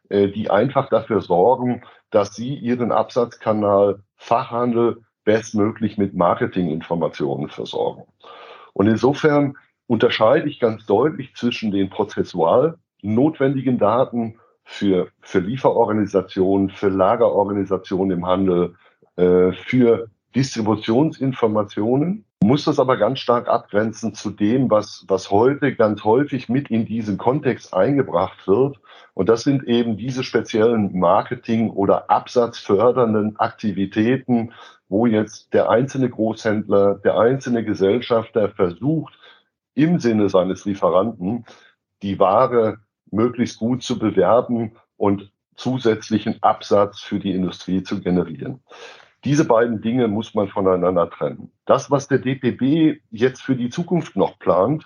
äh, 0.08 0.28
die 0.28 0.50
einfach 0.50 0.88
dafür 0.88 1.20
sorgen, 1.20 1.82
dass 2.10 2.34
sie 2.34 2.54
ihren 2.54 2.92
Absatzkanal 2.92 4.00
Fachhandel 4.16 5.02
bestmöglich 5.24 5.98
mit 5.98 6.14
Marketinginformationen 6.14 7.48
versorgen. 7.48 8.04
Und 8.72 8.86
insofern 8.86 9.56
unterscheide 9.86 10.48
ich 10.48 10.60
ganz 10.60 10.86
deutlich 10.86 11.34
zwischen 11.34 11.70
den 11.70 11.90
prozessual 11.90 12.78
notwendigen 13.02 13.78
Daten 13.78 14.38
für, 14.64 15.08
für 15.20 15.40
Lieferorganisationen, 15.40 16.70
für 16.70 16.88
Lagerorganisationen 16.88 18.18
im 18.18 18.26
Handel, 18.26 18.74
äh, 19.16 19.52
für 19.52 20.08
Distributionsinformationen, 20.34 22.24
muss 22.42 22.64
das 22.64 22.78
aber 22.78 22.96
ganz 22.96 23.20
stark 23.20 23.48
abgrenzen 23.48 24.14
zu 24.14 24.30
dem, 24.30 24.70
was, 24.70 25.04
was 25.08 25.30
heute 25.30 25.74
ganz 25.74 26.04
häufig 26.04 26.48
mit 26.48 26.70
in 26.70 26.86
diesen 26.86 27.18
Kontext 27.18 27.74
eingebracht 27.74 28.46
wird. 28.46 28.80
Und 29.14 29.28
das 29.28 29.42
sind 29.42 29.64
eben 29.64 29.96
diese 29.96 30.24
speziellen 30.24 30.98
Marketing- 30.98 31.70
oder 31.70 32.10
absatzfördernden 32.10 33.38
Aktivitäten, 33.38 34.52
wo 34.88 35.06
jetzt 35.06 35.52
der 35.52 35.70
einzelne 35.70 36.08
Großhändler, 36.08 36.96
der 36.96 37.18
einzelne 37.18 37.64
Gesellschafter 37.64 38.48
versucht, 38.50 39.18
im 39.74 39.98
Sinne 39.98 40.28
seines 40.28 40.64
Lieferanten 40.64 41.44
die 42.02 42.18
Ware 42.18 42.78
möglichst 43.10 43.58
gut 43.58 43.82
zu 43.82 43.98
bewerben 43.98 44.72
und 44.96 45.30
zusätzlichen 45.54 46.42
Absatz 46.42 47.00
für 47.00 47.18
die 47.18 47.32
Industrie 47.32 47.82
zu 47.82 48.00
generieren. 48.00 48.60
Diese 49.24 49.44
beiden 49.44 49.80
Dinge 49.80 50.08
muss 50.08 50.34
man 50.34 50.48
voneinander 50.48 51.08
trennen. 51.08 51.52
Das, 51.64 51.90
was 51.90 52.08
der 52.08 52.18
DPB 52.18 53.00
jetzt 53.10 53.42
für 53.42 53.54
die 53.54 53.70
Zukunft 53.70 54.16
noch 54.16 54.38
plant, 54.38 54.84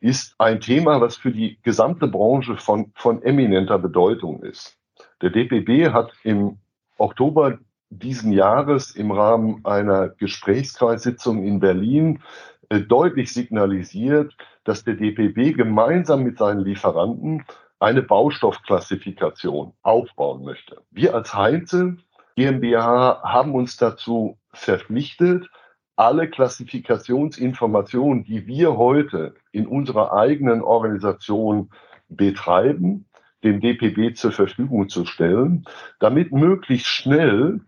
ist 0.00 0.34
ein 0.38 0.60
Thema, 0.60 1.00
was 1.00 1.16
für 1.16 1.30
die 1.30 1.58
gesamte 1.62 2.06
Branche 2.06 2.56
von, 2.56 2.92
von 2.94 3.22
eminenter 3.22 3.78
Bedeutung 3.78 4.42
ist. 4.42 4.76
Der 5.22 5.30
DPB 5.30 5.92
hat 5.92 6.12
im 6.24 6.58
Oktober 6.98 7.58
diesen 7.88 8.32
Jahres 8.32 8.96
im 8.96 9.10
Rahmen 9.10 9.64
einer 9.64 10.08
Gesprächskreissitzung 10.08 11.44
in 11.44 11.60
Berlin 11.60 12.20
äh, 12.68 12.80
deutlich 12.80 13.32
signalisiert, 13.32 14.36
dass 14.64 14.84
der 14.84 14.94
DPB 14.94 15.56
gemeinsam 15.56 16.22
mit 16.22 16.38
seinen 16.38 16.60
Lieferanten 16.60 17.44
eine 17.78 18.02
Baustoffklassifikation 18.02 19.72
aufbauen 19.82 20.44
möchte. 20.44 20.82
Wir 20.90 21.14
als 21.14 21.34
Heinze 21.34 21.96
GmbH 22.36 23.22
haben 23.22 23.54
uns 23.54 23.76
dazu 23.76 24.38
verpflichtet, 24.52 25.48
alle 25.96 26.28
Klassifikationsinformationen, 26.28 28.24
die 28.24 28.46
wir 28.46 28.76
heute 28.76 29.34
in 29.52 29.66
unserer 29.66 30.12
eigenen 30.12 30.62
Organisation 30.62 31.70
betreiben, 32.08 33.06
dem 33.44 33.60
DPB 33.60 34.14
zur 34.14 34.32
Verfügung 34.32 34.88
zu 34.88 35.04
stellen, 35.04 35.64
damit 35.98 36.32
möglichst 36.32 36.86
schnell 36.86 37.60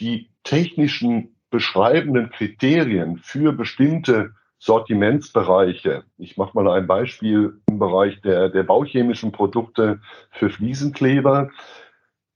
die 0.00 0.30
technischen 0.42 1.36
beschreibenden 1.50 2.30
Kriterien 2.30 3.18
für 3.18 3.52
bestimmte 3.52 4.34
Sortimentsbereiche. 4.58 6.04
Ich 6.16 6.36
mache 6.36 6.52
mal 6.54 6.70
ein 6.70 6.86
Beispiel 6.86 7.60
im 7.68 7.78
Bereich 7.78 8.20
der, 8.22 8.48
der 8.48 8.62
bauchemischen 8.62 9.30
Produkte 9.30 10.00
für 10.30 10.50
Fliesenkleber, 10.50 11.50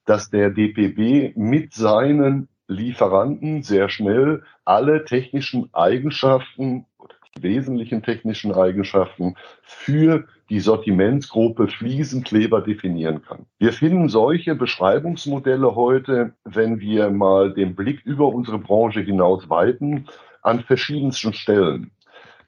dass 0.08 0.30
der 0.30 0.48
DPB 0.48 1.36
mit 1.36 1.74
seinen 1.74 2.48
Lieferanten 2.66 3.62
sehr 3.62 3.90
schnell 3.90 4.42
alle 4.64 5.04
technischen 5.04 5.68
Eigenschaften 5.74 6.86
oder 6.98 7.14
die 7.36 7.42
wesentlichen 7.42 8.02
technischen 8.02 8.54
Eigenschaften 8.54 9.36
für 9.62 10.24
die 10.48 10.60
Sortimentsgruppe 10.60 11.68
Fliesenkleber 11.68 12.62
definieren 12.62 13.22
kann. 13.22 13.44
Wir 13.58 13.74
finden 13.74 14.08
solche 14.08 14.54
Beschreibungsmodelle 14.54 15.74
heute, 15.74 16.32
wenn 16.44 16.80
wir 16.80 17.10
mal 17.10 17.52
den 17.52 17.76
Blick 17.76 18.00
über 18.06 18.28
unsere 18.28 18.58
Branche 18.58 19.00
hinaus 19.00 19.50
weiten, 19.50 20.06
an 20.40 20.60
verschiedensten 20.60 21.34
Stellen. 21.34 21.90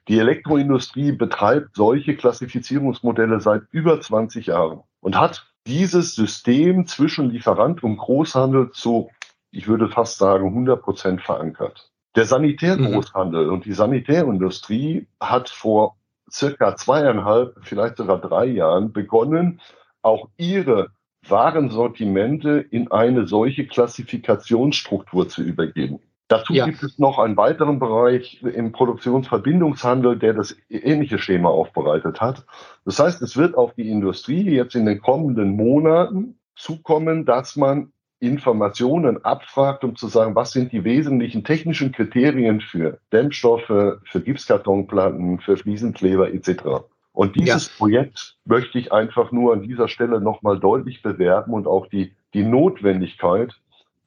Die 0.07 0.17
Elektroindustrie 0.17 1.11
betreibt 1.11 1.75
solche 1.75 2.15
Klassifizierungsmodelle 2.15 3.39
seit 3.39 3.61
über 3.69 4.01
20 4.01 4.47
Jahren 4.47 4.81
und 4.99 5.19
hat 5.19 5.50
dieses 5.67 6.15
System 6.15 6.87
zwischen 6.87 7.29
Lieferant 7.29 7.83
und 7.83 7.97
Großhandel 7.97 8.71
zu, 8.71 9.09
ich 9.51 9.67
würde 9.67 9.89
fast 9.89 10.17
sagen, 10.17 10.47
100 10.47 10.81
Prozent 10.81 11.21
verankert. 11.21 11.91
Der 12.15 12.25
Sanitärgroßhandel 12.25 13.47
mhm. 13.47 13.53
und 13.53 13.65
die 13.65 13.73
Sanitärindustrie 13.73 15.07
hat 15.19 15.49
vor 15.49 15.97
circa 16.29 16.75
zweieinhalb, 16.75 17.55
vielleicht 17.61 17.97
sogar 17.97 18.19
drei 18.19 18.45
Jahren 18.45 18.91
begonnen, 18.91 19.61
auch 20.01 20.29
ihre 20.37 20.91
Warensortimente 21.27 22.65
in 22.71 22.91
eine 22.91 23.27
solche 23.27 23.67
Klassifikationsstruktur 23.67 25.29
zu 25.29 25.43
übergeben. 25.43 25.99
Dazu 26.31 26.53
ja. 26.53 26.65
gibt 26.65 26.81
es 26.81 26.97
noch 26.97 27.19
einen 27.19 27.35
weiteren 27.35 27.77
Bereich 27.77 28.41
im 28.41 28.71
Produktionsverbindungshandel, 28.71 30.17
der 30.17 30.33
das 30.33 30.55
ähnliche 30.69 31.17
Schema 31.17 31.49
aufbereitet 31.49 32.21
hat. 32.21 32.45
Das 32.85 32.99
heißt, 32.99 33.21
es 33.21 33.35
wird 33.35 33.55
auf 33.55 33.73
die 33.73 33.89
Industrie 33.89 34.49
jetzt 34.49 34.75
in 34.75 34.85
den 34.85 35.01
kommenden 35.01 35.57
Monaten 35.57 36.39
zukommen, 36.55 37.25
dass 37.25 37.57
man 37.57 37.91
Informationen 38.21 39.25
abfragt, 39.25 39.83
um 39.83 39.97
zu 39.97 40.07
sagen, 40.07 40.33
was 40.33 40.53
sind 40.53 40.71
die 40.71 40.85
wesentlichen 40.85 41.43
technischen 41.43 41.91
Kriterien 41.91 42.61
für 42.61 42.99
Dämmstoffe, 43.11 43.65
für 43.65 44.21
Gipskartonplatten, 44.23 45.41
für 45.41 45.57
Fliesenkleber 45.57 46.33
etc. 46.33 46.63
Und 47.11 47.35
dieses 47.35 47.67
ja. 47.67 47.73
Projekt 47.77 48.37
möchte 48.45 48.79
ich 48.79 48.93
einfach 48.93 49.33
nur 49.33 49.51
an 49.51 49.63
dieser 49.63 49.89
Stelle 49.89 50.21
nochmal 50.21 50.59
deutlich 50.59 51.01
bewerben 51.01 51.51
und 51.51 51.67
auch 51.67 51.87
die, 51.87 52.13
die 52.33 52.43
Notwendigkeit 52.43 53.53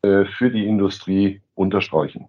äh, 0.05 0.27
für 0.27 0.51
die 0.51 0.67
Industrie 0.67 1.40
unterstreichen. 1.55 2.29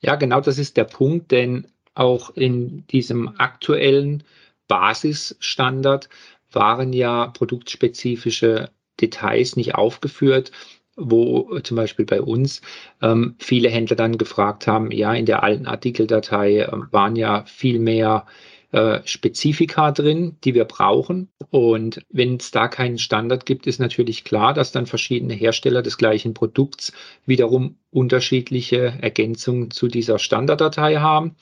Ja, 0.00 0.14
genau 0.14 0.40
das 0.40 0.58
ist 0.58 0.76
der 0.76 0.84
Punkt, 0.84 1.30
denn 1.32 1.66
auch 1.94 2.30
in 2.36 2.86
diesem 2.88 3.38
aktuellen 3.38 4.22
Basisstandard 4.68 6.08
waren 6.52 6.92
ja 6.92 7.26
produktspezifische 7.28 8.70
Details 9.00 9.56
nicht 9.56 9.74
aufgeführt, 9.74 10.52
wo 10.96 11.58
zum 11.60 11.76
Beispiel 11.76 12.06
bei 12.06 12.22
uns 12.22 12.62
ähm, 13.02 13.34
viele 13.38 13.68
Händler 13.68 13.96
dann 13.96 14.18
gefragt 14.18 14.66
haben, 14.66 14.90
ja, 14.90 15.12
in 15.12 15.26
der 15.26 15.42
alten 15.42 15.66
Artikeldatei 15.66 16.60
äh, 16.60 16.68
waren 16.90 17.16
ja 17.16 17.44
viel 17.44 17.78
mehr 17.78 18.26
äh, 18.72 19.00
Spezifika 19.04 19.92
drin, 19.92 20.36
die 20.44 20.54
wir 20.54 20.64
brauchen. 20.64 21.28
Und 21.50 22.04
wenn 22.10 22.36
es 22.36 22.50
da 22.50 22.68
keinen 22.68 22.98
Standard 22.98 23.46
gibt, 23.46 23.66
ist 23.66 23.78
natürlich 23.78 24.24
klar, 24.24 24.54
dass 24.54 24.72
dann 24.72 24.86
verschiedene 24.86 25.34
Hersteller 25.34 25.82
des 25.82 25.98
gleichen 25.98 26.34
Produkts 26.34 26.92
wiederum 27.26 27.78
unterschiedliche 27.90 28.98
Ergänzungen 29.00 29.70
zu 29.70 29.88
dieser 29.88 30.18
Standarddatei 30.18 30.96
haben. 30.96 31.36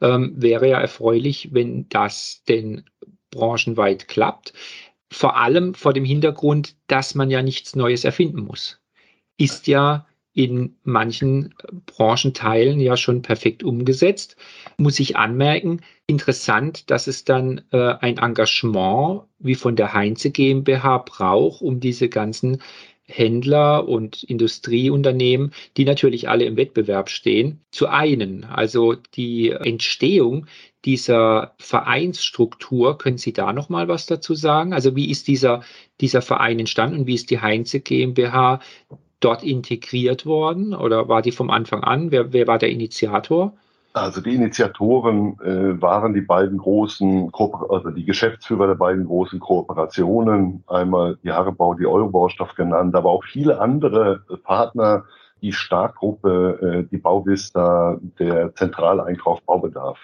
Ähm, 0.00 0.32
wäre 0.36 0.68
ja 0.68 0.80
erfreulich, 0.80 1.50
wenn 1.52 1.88
das 1.88 2.42
denn 2.48 2.84
branchenweit 3.30 4.08
klappt. 4.08 4.52
Vor 5.10 5.36
allem 5.36 5.74
vor 5.74 5.92
dem 5.92 6.04
Hintergrund, 6.04 6.76
dass 6.86 7.14
man 7.14 7.30
ja 7.30 7.42
nichts 7.42 7.76
Neues 7.76 8.04
erfinden 8.04 8.40
muss. 8.40 8.80
Ist 9.36 9.66
ja 9.66 10.06
in 10.34 10.76
manchen 10.82 11.54
Branchenteilen 11.86 12.80
ja 12.80 12.96
schon 12.96 13.22
perfekt 13.22 13.62
umgesetzt. 13.62 14.36
Muss 14.78 14.98
ich 14.98 15.16
anmerken, 15.16 15.80
interessant, 16.12 16.90
dass 16.90 17.06
es 17.06 17.24
dann 17.24 17.62
äh, 17.72 17.94
ein 18.00 18.18
Engagement 18.18 19.22
wie 19.38 19.54
von 19.54 19.76
der 19.76 19.92
Heinze 19.92 20.30
GmbH 20.30 20.98
braucht, 20.98 21.62
um 21.62 21.80
diese 21.80 22.08
ganzen 22.08 22.62
Händler 23.04 23.88
und 23.88 24.22
Industrieunternehmen, 24.22 25.52
die 25.76 25.84
natürlich 25.84 26.28
alle 26.28 26.44
im 26.44 26.56
Wettbewerb 26.56 27.10
stehen, 27.10 27.60
zu 27.70 27.88
einen. 27.88 28.44
Also 28.44 28.94
die 29.14 29.50
Entstehung 29.50 30.46
dieser 30.84 31.54
Vereinsstruktur, 31.58 32.98
können 32.98 33.18
Sie 33.18 33.32
da 33.32 33.52
noch 33.52 33.68
mal 33.68 33.88
was 33.88 34.06
dazu 34.06 34.34
sagen? 34.34 34.72
Also 34.72 34.96
wie 34.96 35.10
ist 35.10 35.28
dieser, 35.28 35.62
dieser 36.00 36.22
Verein 36.22 36.58
entstanden 36.60 37.00
und 37.00 37.06
wie 37.06 37.14
ist 37.14 37.30
die 37.30 37.40
Heinze 37.40 37.80
GmbH 37.80 38.60
dort 39.20 39.44
integriert 39.44 40.26
worden 40.26 40.74
oder 40.74 41.08
war 41.08 41.22
die 41.22 41.32
vom 41.32 41.50
Anfang 41.50 41.82
an? 41.82 42.10
Wer, 42.10 42.32
wer 42.32 42.46
war 42.46 42.58
der 42.58 42.70
Initiator? 42.70 43.56
Also 43.94 44.22
die 44.22 44.34
Initiatoren 44.34 45.38
äh, 45.40 45.80
waren 45.80 46.14
die 46.14 46.22
beiden 46.22 46.58
großen, 46.58 47.30
also 47.68 47.90
die 47.90 48.04
Geschäftsführer 48.04 48.68
der 48.68 48.74
beiden 48.74 49.06
großen 49.06 49.38
Kooperationen, 49.38 50.64
einmal 50.66 51.18
die 51.22 51.30
Haarebau, 51.30 51.74
die 51.74 51.86
Eurobaustoff 51.86 52.54
genannt, 52.54 52.94
aber 52.94 53.10
auch 53.10 53.24
viele 53.24 53.60
andere 53.60 54.22
Partner, 54.44 55.04
die 55.42 55.52
Starkgruppe, 55.52 56.84
äh, 56.86 56.90
die 56.90 56.98
Bauvista, 56.98 57.98
der 58.18 58.54
Zentraleinkauf 58.54 59.42
Baubedarf. 59.42 59.98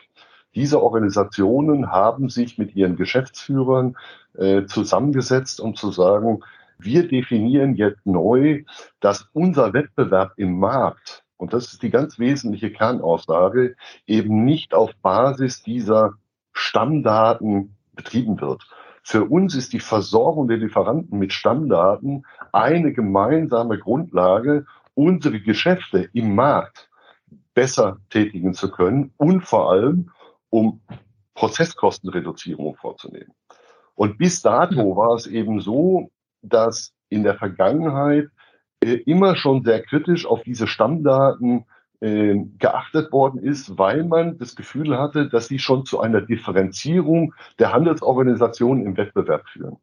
Diese 0.55 0.83
Organisationen 0.83 1.90
haben 1.90 2.29
sich 2.29 2.59
mit 2.59 2.74
ihren 2.77 2.96
Geschäftsführern 2.96 3.96
äh, 4.37 4.64
zusammengesetzt, 4.66 5.61
um 5.61 5.74
zu 5.74 5.92
sagen, 5.92 6.40
wir 6.79 7.09
definieren 7.09 7.74
jetzt 7.74 8.05
neu, 8.05 8.64
dass 9.01 9.29
unser 9.33 9.72
Wettbewerb 9.72 10.33
im 10.37 10.59
Markt, 10.59 11.24
und 11.38 11.53
das 11.55 11.72
ist 11.72 11.83
die 11.83 11.90
ganz 11.90 12.18
wesentliche 12.18 12.70
Kernaussage, 12.70 13.77
eben 14.07 14.44
nicht 14.44 14.74
auf 14.74 14.94
Basis 15.03 15.62
dieser 15.62 16.14
Stammdaten 16.53 17.77
betrieben 17.94 18.40
wird. 18.40 18.68
Für 19.03 19.24
uns 19.24 19.55
ist 19.55 19.72
die 19.72 19.81
Versorgung 19.81 20.48
der 20.48 20.59
Lieferanten 20.59 21.18
mit 21.18 21.33
Stammdaten 21.33 22.27
eine 22.53 22.92
gemeinsame 22.92 23.79
Grundlage, 23.79 24.66
unsere 24.94 25.40
Geschäfte 25.40 26.11
im 26.12 26.35
Markt 26.35 26.90
besser 27.55 27.98
tätigen 28.11 28.53
zu 28.53 28.70
können 28.70 29.12
und 29.16 29.42
vor 29.42 29.70
allem, 29.70 30.11
um 30.51 30.81
Prozesskostenreduzierung 31.35 32.77
vorzunehmen. 32.77 33.33
Und 33.94 34.18
bis 34.18 34.42
dato 34.42 34.96
war 34.96 35.14
es 35.14 35.27
eben 35.27 35.61
so, 35.61 36.11
dass 36.42 36.92
in 37.09 37.22
der 37.22 37.37
Vergangenheit 37.37 38.29
immer 38.81 39.37
schon 39.37 39.64
sehr 39.64 39.83
kritisch 39.83 40.27
auf 40.27 40.43
diese 40.43 40.67
Stammdaten 40.67 41.64
äh, 42.01 42.37
geachtet 42.59 43.11
worden 43.11 43.43
ist, 43.43 43.77
weil 43.77 44.05
man 44.05 44.38
das 44.38 44.55
Gefühl 44.55 44.97
hatte, 44.97 45.29
dass 45.29 45.49
sie 45.49 45.59
schon 45.59 45.85
zu 45.85 46.01
einer 46.01 46.21
Differenzierung 46.21 47.35
der 47.59 47.73
Handelsorganisationen 47.73 48.87
im 48.87 48.97
Wettbewerb 48.97 49.49
führen. 49.49 49.79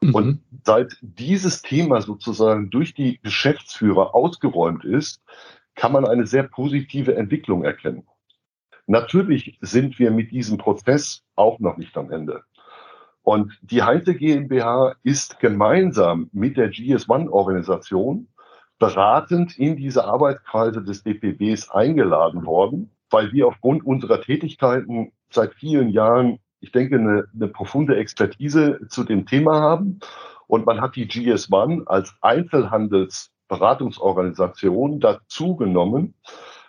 Mhm. 0.00 0.14
Und 0.14 0.42
seit 0.64 0.96
dieses 1.00 1.62
Thema 1.62 2.00
sozusagen 2.00 2.70
durch 2.70 2.94
die 2.94 3.20
Geschäftsführer 3.22 4.14
ausgeräumt 4.14 4.84
ist, 4.84 5.22
kann 5.74 5.92
man 5.92 6.06
eine 6.06 6.26
sehr 6.26 6.44
positive 6.44 7.16
Entwicklung 7.16 7.64
erkennen. 7.64 8.06
Natürlich 8.86 9.58
sind 9.60 9.98
wir 9.98 10.10
mit 10.10 10.32
diesem 10.32 10.58
Prozess 10.58 11.22
auch 11.34 11.60
noch 11.60 11.76
nicht 11.76 11.96
am 11.96 12.10
Ende. 12.10 12.42
Und 13.22 13.58
die 13.62 13.82
Heinze 13.82 14.14
GmbH 14.14 14.94
ist 15.02 15.38
gemeinsam 15.38 16.28
mit 16.32 16.56
der 16.56 16.72
GS1-Organisation 16.72 18.26
beratend 18.78 19.58
in 19.58 19.76
diese 19.76 20.04
Arbeitskreise 20.04 20.82
des 20.82 21.02
DPBs 21.04 21.70
eingeladen 21.70 22.44
worden, 22.44 22.90
weil 23.10 23.30
wir 23.32 23.46
aufgrund 23.46 23.86
unserer 23.86 24.20
Tätigkeiten 24.20 25.12
seit 25.30 25.54
vielen 25.54 25.90
Jahren, 25.90 26.40
ich 26.58 26.72
denke, 26.72 26.96
eine, 26.96 27.28
eine 27.32 27.46
profunde 27.46 27.94
Expertise 27.96 28.80
zu 28.88 29.04
dem 29.04 29.24
Thema 29.24 29.60
haben. 29.60 30.00
Und 30.48 30.66
man 30.66 30.80
hat 30.80 30.96
die 30.96 31.06
GS1 31.06 31.86
als 31.86 32.16
Einzelhandelsberatungsorganisation 32.22 34.98
dazu 34.98 35.54
genommen, 35.54 36.14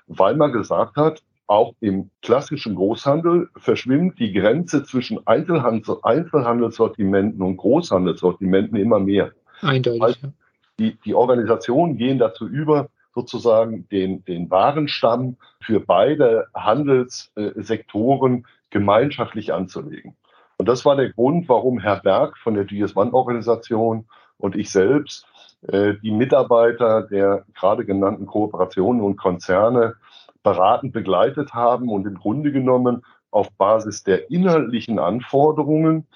weil 0.05 0.35
man 0.35 0.51
gesagt 0.51 0.97
hat, 0.97 1.23
auch 1.47 1.73
im 1.81 2.09
klassischen 2.21 2.75
Großhandel 2.75 3.49
verschwimmt 3.57 4.19
die 4.19 4.33
Grenze 4.33 4.83
zwischen 4.83 5.25
Einzelhandel, 5.27 5.97
Einzelhandelssortimenten 6.03 7.41
und 7.41 7.57
Großhandelssortimenten 7.57 8.77
immer 8.77 8.99
mehr. 8.99 9.31
Eindeutig. 9.61 10.01
Also 10.01 10.33
die, 10.79 10.97
die 11.05 11.13
Organisationen 11.13 11.97
gehen 11.97 12.17
dazu 12.17 12.47
über, 12.47 12.89
sozusagen 13.13 13.87
den, 13.89 14.25
den 14.25 14.49
Warenstamm 14.49 15.37
für 15.61 15.79
beide 15.79 16.47
Handelssektoren 16.55 18.47
gemeinschaftlich 18.71 19.53
anzulegen. 19.53 20.15
Und 20.57 20.67
das 20.67 20.85
war 20.85 20.95
der 20.95 21.11
Grund, 21.11 21.47
warum 21.49 21.79
Herr 21.79 21.99
Berg 21.99 22.37
von 22.37 22.55
der 22.55 22.65
GS1-Organisation 22.65 24.05
und 24.37 24.55
ich 24.55 24.71
selbst 24.71 25.27
äh, 25.67 25.93
die 26.01 26.11
Mitarbeiter 26.11 27.03
der 27.03 27.45
gerade 27.53 27.85
genannten 27.85 28.25
Kooperationen 28.25 29.01
und 29.01 29.17
Konzerne 29.17 29.95
beratend 30.43 30.93
begleitet 30.93 31.53
haben 31.53 31.89
und 31.89 32.05
im 32.05 32.15
Grunde 32.15 32.51
genommen 32.51 33.03
auf 33.31 33.51
Basis 33.53 34.03
der 34.03 34.29
inhaltlichen 34.29 34.99
Anforderungen 34.99 36.07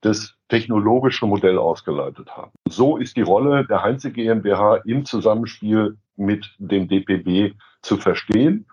das 0.00 0.34
technologische 0.48 1.26
Modell 1.26 1.58
ausgeleitet 1.58 2.36
haben. 2.36 2.52
So 2.68 2.96
ist 2.96 3.16
die 3.16 3.22
Rolle 3.22 3.64
der 3.66 3.82
Heinze 3.82 4.10
GmbH 4.10 4.76
im 4.84 5.04
Zusammenspiel 5.04 5.96
mit 6.16 6.54
dem 6.58 6.88
DPB 6.88 7.54
zu 7.80 7.96
verstehen. 7.96 8.66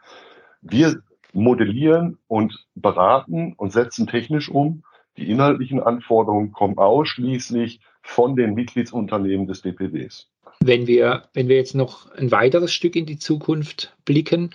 Wir 0.61 1.01
modellieren 1.33 2.17
und 2.27 2.67
beraten 2.75 3.53
und 3.55 3.71
setzen 3.71 4.07
technisch 4.07 4.49
um. 4.49 4.83
Die 5.17 5.29
inhaltlichen 5.29 5.81
Anforderungen 5.81 6.51
kommen 6.51 6.77
ausschließlich 6.77 7.81
von 8.01 8.35
den 8.35 8.53
Mitgliedsunternehmen 8.53 9.47
des 9.47 9.61
DPBs. 9.61 10.29
Wenn 10.59 10.87
wir, 10.87 11.23
wenn 11.33 11.47
wir 11.47 11.55
jetzt 11.55 11.75
noch 11.75 12.11
ein 12.11 12.31
weiteres 12.31 12.73
Stück 12.73 12.95
in 12.95 13.05
die 13.05 13.17
Zukunft 13.17 13.95
blicken, 14.05 14.51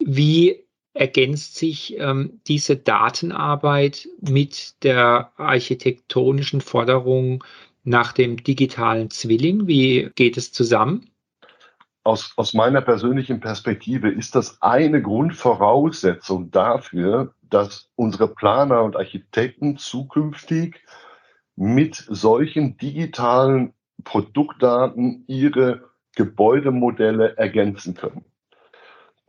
wie 0.00 0.64
ergänzt 0.92 1.56
sich 1.56 1.98
ähm, 1.98 2.40
diese 2.46 2.76
Datenarbeit 2.76 4.08
mit 4.20 4.82
der 4.82 5.32
architektonischen 5.36 6.60
Forderung 6.60 7.44
nach 7.84 8.12
dem 8.12 8.42
digitalen 8.42 9.10
Zwilling? 9.10 9.66
Wie 9.66 10.10
geht 10.14 10.36
es 10.36 10.52
zusammen? 10.52 11.10
Aus, 12.02 12.32
aus 12.36 12.54
meiner 12.54 12.80
persönlichen 12.80 13.40
Perspektive 13.40 14.10
ist 14.10 14.34
das 14.34 14.60
eine 14.62 15.02
Grundvoraussetzung 15.02 16.50
dafür, 16.50 17.34
dass 17.42 17.90
unsere 17.94 18.28
Planer 18.28 18.82
und 18.82 18.96
Architekten 18.96 19.76
zukünftig 19.76 20.82
mit 21.56 21.94
solchen 22.08 22.78
digitalen 22.78 23.74
Produktdaten 24.02 25.24
ihre 25.26 25.90
Gebäudemodelle 26.16 27.36
ergänzen 27.36 27.94
können 27.94 28.24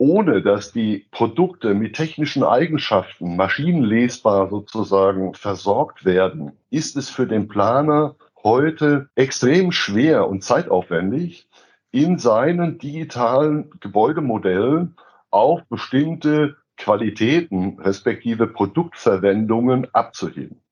ohne 0.02 0.42
dass 0.42 0.72
die 0.72 1.06
Produkte 1.12 1.74
mit 1.74 1.94
technischen 1.94 2.42
Eigenschaften 2.42 3.36
maschinenlesbar 3.36 4.50
sozusagen 4.50 5.32
versorgt 5.34 6.04
werden, 6.04 6.58
ist 6.70 6.96
es 6.96 7.08
für 7.08 7.28
den 7.28 7.46
Planer 7.46 8.16
heute 8.42 9.08
extrem 9.14 9.70
schwer 9.70 10.26
und 10.26 10.42
zeitaufwendig, 10.42 11.46
in 11.92 12.18
seinen 12.18 12.78
digitalen 12.78 13.70
Gebäudemodellen 13.78 14.96
auf 15.30 15.62
bestimmte 15.68 16.56
Qualitäten 16.76 17.78
respektive 17.78 18.48
Produktverwendungen 18.48 19.86
abzuheben. 19.94 20.62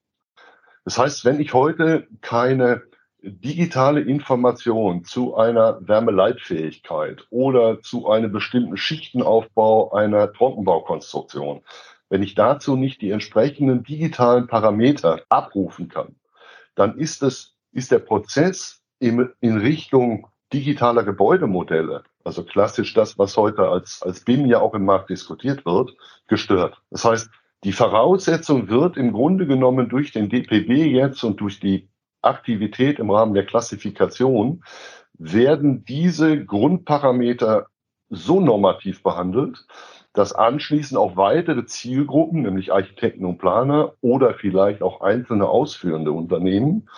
Das 0.84 0.98
heißt, 0.98 1.24
wenn 1.24 1.38
ich 1.38 1.54
heute 1.54 2.08
keine 2.20 2.82
digitale 3.22 4.00
Information 4.00 5.04
zu 5.04 5.36
einer 5.36 5.78
Wärmeleitfähigkeit 5.86 7.26
oder 7.30 7.80
zu 7.80 8.08
einem 8.08 8.32
bestimmten 8.32 8.76
Schichtenaufbau 8.76 9.92
einer 9.92 10.32
Trockenbaukonstruktion, 10.32 11.62
wenn 12.08 12.22
ich 12.22 12.34
dazu 12.34 12.76
nicht 12.76 13.02
die 13.02 13.10
entsprechenden 13.10 13.84
digitalen 13.84 14.46
Parameter 14.46 15.22
abrufen 15.28 15.88
kann, 15.88 16.16
dann 16.74 16.98
ist 16.98 17.22
es, 17.22 17.54
ist 17.72 17.92
der 17.92 18.00
Prozess 18.00 18.82
in, 18.98 19.30
in 19.40 19.58
Richtung 19.58 20.26
digitaler 20.52 21.04
Gebäudemodelle, 21.04 22.02
also 22.24 22.44
klassisch 22.44 22.94
das, 22.94 23.18
was 23.18 23.36
heute 23.36 23.68
als, 23.68 24.02
als 24.02 24.24
BIM 24.24 24.46
ja 24.46 24.60
auch 24.60 24.74
im 24.74 24.84
Markt 24.84 25.10
diskutiert 25.10 25.64
wird, 25.64 25.96
gestört. 26.26 26.80
Das 26.90 27.04
heißt, 27.04 27.30
die 27.62 27.72
Voraussetzung 27.72 28.68
wird 28.68 28.96
im 28.96 29.12
Grunde 29.12 29.46
genommen 29.46 29.90
durch 29.90 30.12
den 30.12 30.30
DPB 30.30 30.90
jetzt 30.90 31.22
und 31.22 31.40
durch 31.40 31.60
die 31.60 31.89
Aktivität 32.22 32.98
im 32.98 33.10
Rahmen 33.10 33.34
der 33.34 33.46
Klassifikation 33.46 34.62
werden 35.18 35.84
diese 35.84 36.44
Grundparameter 36.44 37.66
so 38.08 38.40
normativ 38.40 39.02
behandelt, 39.02 39.66
dass 40.12 40.32
anschließend 40.32 40.98
auch 40.98 41.16
weitere 41.16 41.64
Zielgruppen, 41.66 42.42
nämlich 42.42 42.72
Architekten 42.72 43.24
und 43.24 43.38
Planer 43.38 43.94
oder 44.00 44.34
vielleicht 44.34 44.82
auch 44.82 45.00
einzelne 45.02 45.48
ausführende 45.48 46.12
Unternehmen, 46.12 46.88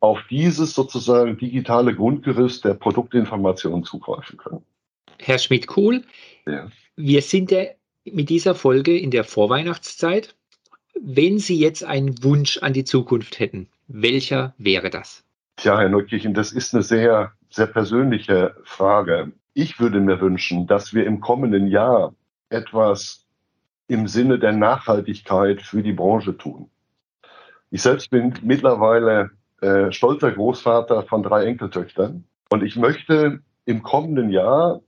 auf 0.00 0.20
dieses 0.30 0.74
sozusagen 0.74 1.36
digitale 1.36 1.94
Grundgerüst 1.94 2.64
der 2.64 2.74
Produktinformation 2.74 3.84
zugreifen 3.84 4.36
können. 4.38 4.64
Herr 5.18 5.38
Schmidt-Kuhl, 5.38 6.02
ja. 6.46 6.68
wir 6.96 7.22
sind 7.22 7.50
ja 7.50 7.64
mit 8.04 8.28
dieser 8.28 8.54
Folge 8.54 8.98
in 8.98 9.10
der 9.10 9.22
Vorweihnachtszeit. 9.22 10.34
Wenn 11.00 11.38
Sie 11.38 11.58
jetzt 11.58 11.84
einen 11.84 12.22
Wunsch 12.24 12.58
an 12.58 12.72
die 12.72 12.84
Zukunft 12.84 13.38
hätten, 13.38 13.68
welcher 13.92 14.54
wäre 14.58 14.90
das? 14.90 15.24
Tja, 15.56 15.78
Herr 15.78 15.88
Neukirchen, 15.88 16.34
das 16.34 16.52
ist 16.52 16.74
eine 16.74 16.82
sehr, 16.82 17.32
sehr 17.50 17.66
persönliche 17.66 18.56
Frage. 18.64 19.32
Ich 19.54 19.78
würde 19.78 20.00
mir 20.00 20.20
wünschen, 20.20 20.66
dass 20.66 20.94
wir 20.94 21.06
im 21.06 21.20
kommenden 21.20 21.66
Jahr 21.66 22.14
etwas 22.48 23.26
im 23.88 24.06
Sinne 24.08 24.38
der 24.38 24.52
Nachhaltigkeit 24.52 25.60
für 25.62 25.82
die 25.82 25.92
Branche 25.92 26.36
tun. 26.36 26.70
Ich 27.70 27.82
selbst 27.82 28.10
bin 28.10 28.34
mittlerweile 28.42 29.30
äh, 29.60 29.92
stolzer 29.92 30.32
Großvater 30.32 31.02
von 31.02 31.22
drei 31.22 31.44
Enkeltöchtern 31.44 32.24
und 32.50 32.62
ich 32.62 32.76
möchte 32.76 33.40
im 33.64 33.82
kommenden 33.82 34.30
Jahr, 34.30 34.80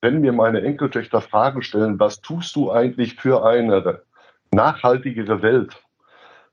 wenn 0.00 0.20
mir 0.20 0.32
meine 0.32 0.62
Enkeltöchter 0.62 1.20
Fragen 1.20 1.62
stellen, 1.62 1.98
was 1.98 2.20
tust 2.20 2.54
du 2.56 2.70
eigentlich 2.70 3.14
für 3.14 3.44
eine 3.44 4.02
nachhaltigere 4.52 5.42
Welt, 5.42 5.82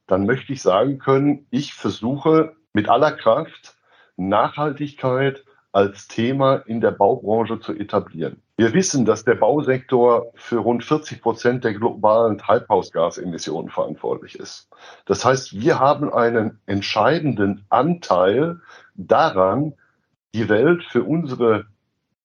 dann 0.08 0.26
möchte 0.26 0.54
ich 0.54 0.62
sagen 0.62 1.00
können, 1.00 1.48
ich 1.50 1.74
versuche 1.74 2.56
mit 2.74 2.89
aller 2.89 3.12
Kraft 3.12 3.76
Nachhaltigkeit 4.18 5.44
als 5.72 6.08
Thema 6.08 6.56
in 6.68 6.80
der 6.80 6.91
Baubranche 6.91 7.60
zu 7.60 7.74
etablieren. 7.74 8.41
Wir 8.58 8.74
wissen, 8.74 9.04
dass 9.04 9.26
der 9.26 9.36
Bausektor 9.36 10.32
für 10.36 10.60
rund 10.60 10.86
40 10.86 11.22
Prozent 11.22 11.65
der 11.65 11.74
globalen 11.74 12.38
Treibhausgasemissionen 12.38 13.70
verantwortlich 13.70 14.39
ist. 14.39 14.70
Das 15.06 15.26
heißt, 15.26 15.60
wir 15.60 15.80
haben 15.80 16.13
einen 16.13 16.62
entscheidenden 16.65 17.65
Anteil 17.68 18.62
daran, 18.94 19.74
die 20.34 20.48
Welt 20.48 20.84
für 20.84 21.04
unsere 21.04 21.65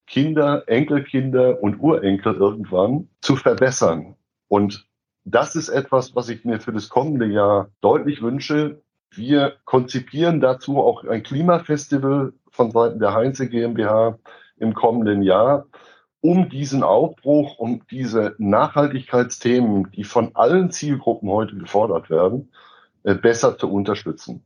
Kinder, 0.07 0.69
Enkelkinder 0.69 1.61
und 1.61 1.81
Urenkel 1.81 2.35
irgendwann 2.35 3.09
zu 3.21 3.35
verbessern. 3.35 4.14
Und 4.47 4.87
das 5.25 5.57
ist 5.57 5.69
etwas, 5.69 6.15
was 6.15 6.29
ich 6.29 6.45
mir 6.45 6.61
für 6.61 6.73
das 6.73 6.89
kommende 6.89 7.27
Jahr 7.27 7.71
deutlich 7.81 8.23
wünsche. 8.23 8.83
Wir 9.13 9.57
konzipieren 9.65 10.41
dazu 10.41 10.79
auch 10.79 11.05
ein 11.05 11.23
Klimafestival 11.23 12.33
von 12.51 12.71
Seiten 12.71 12.99
der 12.99 13.15
Heinze 13.15 13.49
GmbH 13.49 14.19
im 14.57 14.75
kommenden 14.75 15.23
Jahr. 15.23 15.67
um 16.23 16.51
diesen 16.51 16.83
Aufbruch, 16.83 17.59
um 17.59 17.83
diese 17.91 18.35
Nachhaltigkeitsthemen, 18.39 19.91
die 19.93 20.05
von 20.05 20.37
allen 20.37 20.71
Zielgruppen 20.71 21.31
heute 21.31 21.57
gefordert 21.57 22.11
werden, 22.11 22.53
äh, 23.05 23.15
besser 23.15 23.57
zu 23.57 23.73
unterstützen. 23.73 24.45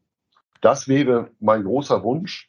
Das 0.60 0.86
wäre 0.88 1.30
mein 1.40 1.64
großer 1.64 2.04
Wunsch. 2.04 2.48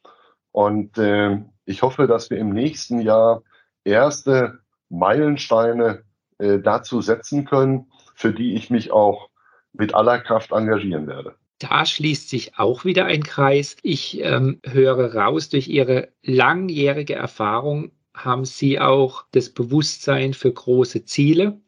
Und 0.52 0.98
äh, 0.98 1.42
ich 1.66 1.82
hoffe, 1.82 2.06
dass 2.08 2.30
wir 2.30 2.38
im 2.38 2.52
nächsten 2.52 3.00
Jahr 3.02 3.42
erste 3.84 4.60
Meilensteine 4.90 6.04
äh, 6.38 6.60
dazu 6.60 7.02
setzen 7.02 7.46
können, 7.46 7.88
für 8.15 8.34
die 8.34 8.56
ich 8.56 8.69
mich 8.69 8.91
auch 8.91 9.30
mit 9.73 9.93
aller 9.93 10.19
Kraft 10.19 10.51
engagieren 10.51 11.06
werde. 11.06 11.36
Da 11.60 11.86
schließt 11.86 12.30
sich 12.30 12.58
auch 12.58 12.84
wieder 12.84 13.06
ein 13.06 13.23
Kreis. 13.23 13.78
Ich 13.82 14.19
ähm, 14.21 14.60
höre 14.65 15.15
raus, 15.15 15.49
durch 15.49 15.67
Ihre 15.67 16.10
langjährige 16.23 17.15
Erfahrung 17.15 17.91
haben 18.13 18.45
Sie 18.45 18.80
auch 18.80 19.25
das 19.32 19.49
Bewusstsein 19.49 20.34
für 20.34 20.51
große 20.51 21.06
Ziele. 21.06 21.60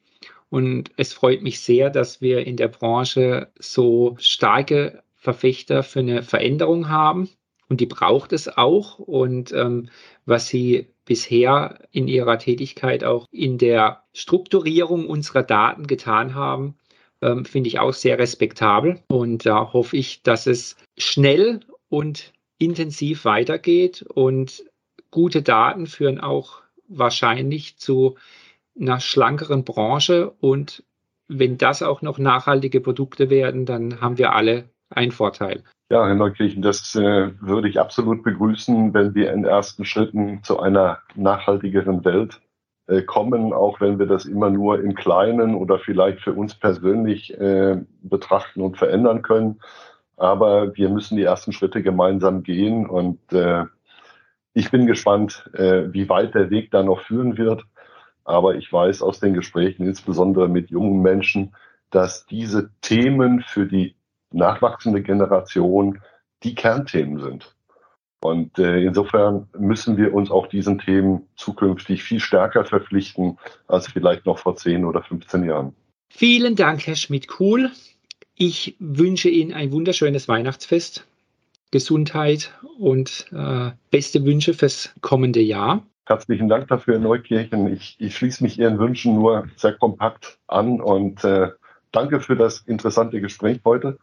Und 0.50 0.92
es 0.98 1.14
freut 1.14 1.42
mich 1.42 1.60
sehr, 1.60 1.90
dass 1.90 2.22
wir 2.22 2.46
in 2.46 2.58
der 2.58 2.70
Branche 2.70 3.52
so 3.60 4.16
starke 4.20 5.04
Verfechter 5.16 5.84
für 5.84 6.00
eine 6.00 6.24
Veränderung 6.24 6.90
haben. 6.90 7.30
Und 7.70 7.82
die 7.82 7.86
braucht 7.86 8.32
es 8.32 8.48
auch. 8.48 9.00
Und 9.00 9.52
ähm, 9.52 9.90
was 10.26 10.48
Sie 10.48 10.88
bisher 11.08 11.80
in 11.92 12.08
Ihrer 12.08 12.38
Tätigkeit 12.38 13.04
auch 13.04 13.26
in 13.32 13.58
der 13.58 14.04
Strukturierung 14.14 15.08
unserer 15.08 15.42
Daten 15.42 15.88
getan 15.88 16.36
haben, 16.36 16.76
ähm, 17.22 17.46
finde 17.46 17.70
ich 17.70 17.80
auch 17.80 17.94
sehr 17.94 18.20
respektabel. 18.20 19.02
Und 19.08 19.46
da 19.46 19.74
hoffe 19.74 19.98
ich, 19.98 20.22
dass 20.22 20.46
es 20.46 20.78
schnell 20.98 21.62
und 21.90 22.34
intensiv 22.60 23.26
weitergeht 23.26 24.04
und 24.14 24.64
gute 25.10 25.42
Daten 25.42 25.88
führen 25.88 26.20
auch 26.20 26.62
wahrscheinlich 26.88 27.78
zu 27.78 28.16
einer 28.80 29.00
schlankeren 29.00 29.64
Branche 29.64 30.32
und 30.40 30.84
wenn 31.28 31.58
das 31.58 31.82
auch 31.84 32.02
noch 32.02 32.20
nachhaltige 32.20 32.80
Produkte 32.80 33.30
werden, 33.30 33.66
dann 33.66 34.00
haben 34.00 34.18
wir 34.18 34.34
alle 34.34 34.70
einen 34.90 35.12
Vorteil. 35.12 35.64
Ja, 35.90 36.06
Herr 36.06 36.16
Neukirchen, 36.16 36.62
das 36.62 36.96
äh, 36.96 37.32
würde 37.40 37.70
ich 37.70 37.80
absolut 37.80 38.22
begrüßen, 38.22 38.94
wenn 38.94 39.16
wir 39.16 39.32
in 39.32 39.46
ersten 39.46 39.86
Schritten 39.86 40.44
zu 40.44 40.60
einer 40.60 41.00
nachhaltigeren 41.16 42.04
Welt 42.04 42.42
äh, 42.88 43.04
kommen, 43.04 43.54
auch 43.54 43.80
wenn 43.80 43.98
wir 43.98 44.06
das 44.06 44.26
immer 44.26 44.50
nur 44.50 44.82
im 44.82 44.96
Kleinen 44.96 45.56
oder 45.56 45.80
vielleicht 45.80 46.20
für 46.20 46.34
uns 46.34 46.56
persönlich 46.56 47.34
äh, 47.40 47.78
betrachten 48.02 48.62
und 48.62 48.78
verändern 48.78 49.22
können. 49.22 49.62
Aber 50.18 50.76
wir 50.76 50.90
müssen 50.90 51.16
die 51.16 51.24
ersten 51.24 51.54
Schritte 51.54 51.82
gemeinsam 51.82 52.44
gehen 52.44 52.86
und 52.86 53.20
äh, 53.32 53.64
ich 54.54 54.72
bin 54.72 54.88
gespannt, 54.88 55.50
äh, 55.54 55.94
wie 55.94 56.10
weit 56.10 56.36
der 56.36 56.50
Weg 56.50 56.72
da 56.72 56.84
noch 56.84 57.02
führen 57.02 57.38
wird. 57.38 57.64
Aber 58.26 58.56
ich 58.56 58.74
weiß 58.74 59.02
aus 59.02 59.22
den 59.22 59.34
Gesprächen, 59.34 59.86
insbesondere 59.86 60.50
mit 60.50 60.70
jungen 60.70 61.02
Menschen, 61.02 61.56
dass 61.92 62.26
diese 62.26 62.72
Themen 62.82 63.42
für 63.48 63.68
die 63.68 63.96
nachwachsende 64.32 65.02
Generation 65.02 66.00
die 66.44 66.56
Kernthemen 66.56 67.20
sind. 67.20 67.56
Und 68.20 68.58
äh, 68.58 68.84
insofern 68.84 69.48
müssen 69.58 69.96
wir 69.98 70.14
uns 70.14 70.32
auch 70.32 70.48
diesen 70.48 70.80
Themen 70.80 71.28
zukünftig 71.36 72.04
viel 72.04 72.20
stärker 72.20 72.66
verpflichten 72.66 73.38
als 73.68 73.88
vielleicht 73.88 74.26
noch 74.26 74.40
vor 74.40 74.56
10 74.56 74.86
oder 74.86 75.04
15 75.04 75.46
Jahren. 75.46 75.76
Vielen 76.10 76.56
Dank, 76.56 76.88
Herr 76.88 76.96
Schmidt-Kuhl. 76.96 77.72
Ich 78.36 78.76
wünsche 78.80 79.30
Ihnen 79.30 79.54
ein 79.54 79.72
wunderschönes 79.72 80.28
Weihnachtsfest. 80.28 81.06
Gesundheit 81.72 82.54
und 82.80 83.28
äh, 83.34 83.72
beste 83.92 84.24
Wünsche 84.24 84.54
fürs 84.54 84.94
kommende 85.02 85.42
Jahr. 85.42 85.86
Herzlichen 86.06 86.48
Dank 86.48 86.70
dafür, 86.70 86.94
Herr 86.94 87.02
Neukirchen. 87.02 87.74
Ich, 87.74 87.98
ich 88.00 88.16
schließe 88.16 88.42
mich 88.42 88.58
Ihren 88.58 88.80
Wünschen 88.80 89.16
nur 89.16 89.50
sehr 89.58 89.74
kompakt 89.74 90.40
an 90.48 90.80
und 90.80 91.24
äh, 91.26 91.50
danke 91.98 92.20
für 92.20 92.36
das 92.36 92.60
interessante 92.68 93.20
Gespräch 93.22 93.60
heute 93.66 93.98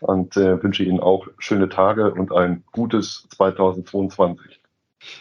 und 0.00 0.36
äh, 0.36 0.62
wünsche 0.62 0.84
Ihnen 0.84 1.00
auch 1.00 1.26
schöne 1.38 1.68
Tage 1.68 2.12
und 2.12 2.32
ein 2.32 2.64
gutes 2.72 3.26
2022. 3.30 4.60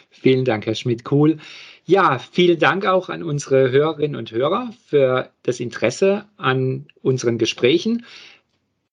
Vielen 0.10 0.46
Dank, 0.46 0.66
Herr 0.66 0.76
Schmidt-Kohl. 0.76 1.38
Ja, 1.86 2.20
vielen 2.20 2.60
Dank 2.60 2.86
auch 2.86 3.10
an 3.10 3.24
unsere 3.24 3.72
Hörerinnen 3.72 4.16
und 4.18 4.32
Hörer 4.32 4.72
für 4.86 5.30
das 5.44 5.60
Interesse 5.60 6.26
an 6.38 6.88
unseren 7.02 7.38
Gesprächen. 7.38 8.06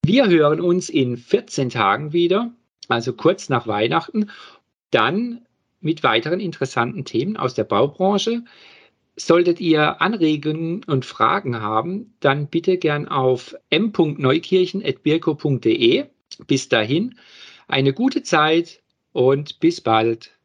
Wir 0.04 0.28
hören 0.28 0.60
uns 0.60 0.88
in 0.88 1.16
14 1.16 1.70
Tagen 1.70 2.12
wieder 2.12 2.52
also 2.88 3.12
kurz 3.12 3.48
nach 3.48 3.66
Weihnachten, 3.66 4.30
dann 4.90 5.42
mit 5.80 6.02
weiteren 6.02 6.40
interessanten 6.40 7.04
Themen 7.04 7.36
aus 7.36 7.54
der 7.54 7.64
Baubranche. 7.64 8.42
Solltet 9.18 9.60
ihr 9.60 10.02
Anregungen 10.02 10.84
und 10.84 11.06
Fragen 11.06 11.60
haben, 11.60 12.14
dann 12.20 12.48
bitte 12.48 12.76
gern 12.76 13.08
auf 13.08 13.56
m.neukirchen.birko.de. 13.70 16.04
Bis 16.46 16.68
dahin, 16.68 17.18
eine 17.66 17.94
gute 17.94 18.22
Zeit 18.22 18.82
und 19.12 19.58
bis 19.58 19.80
bald. 19.80 20.35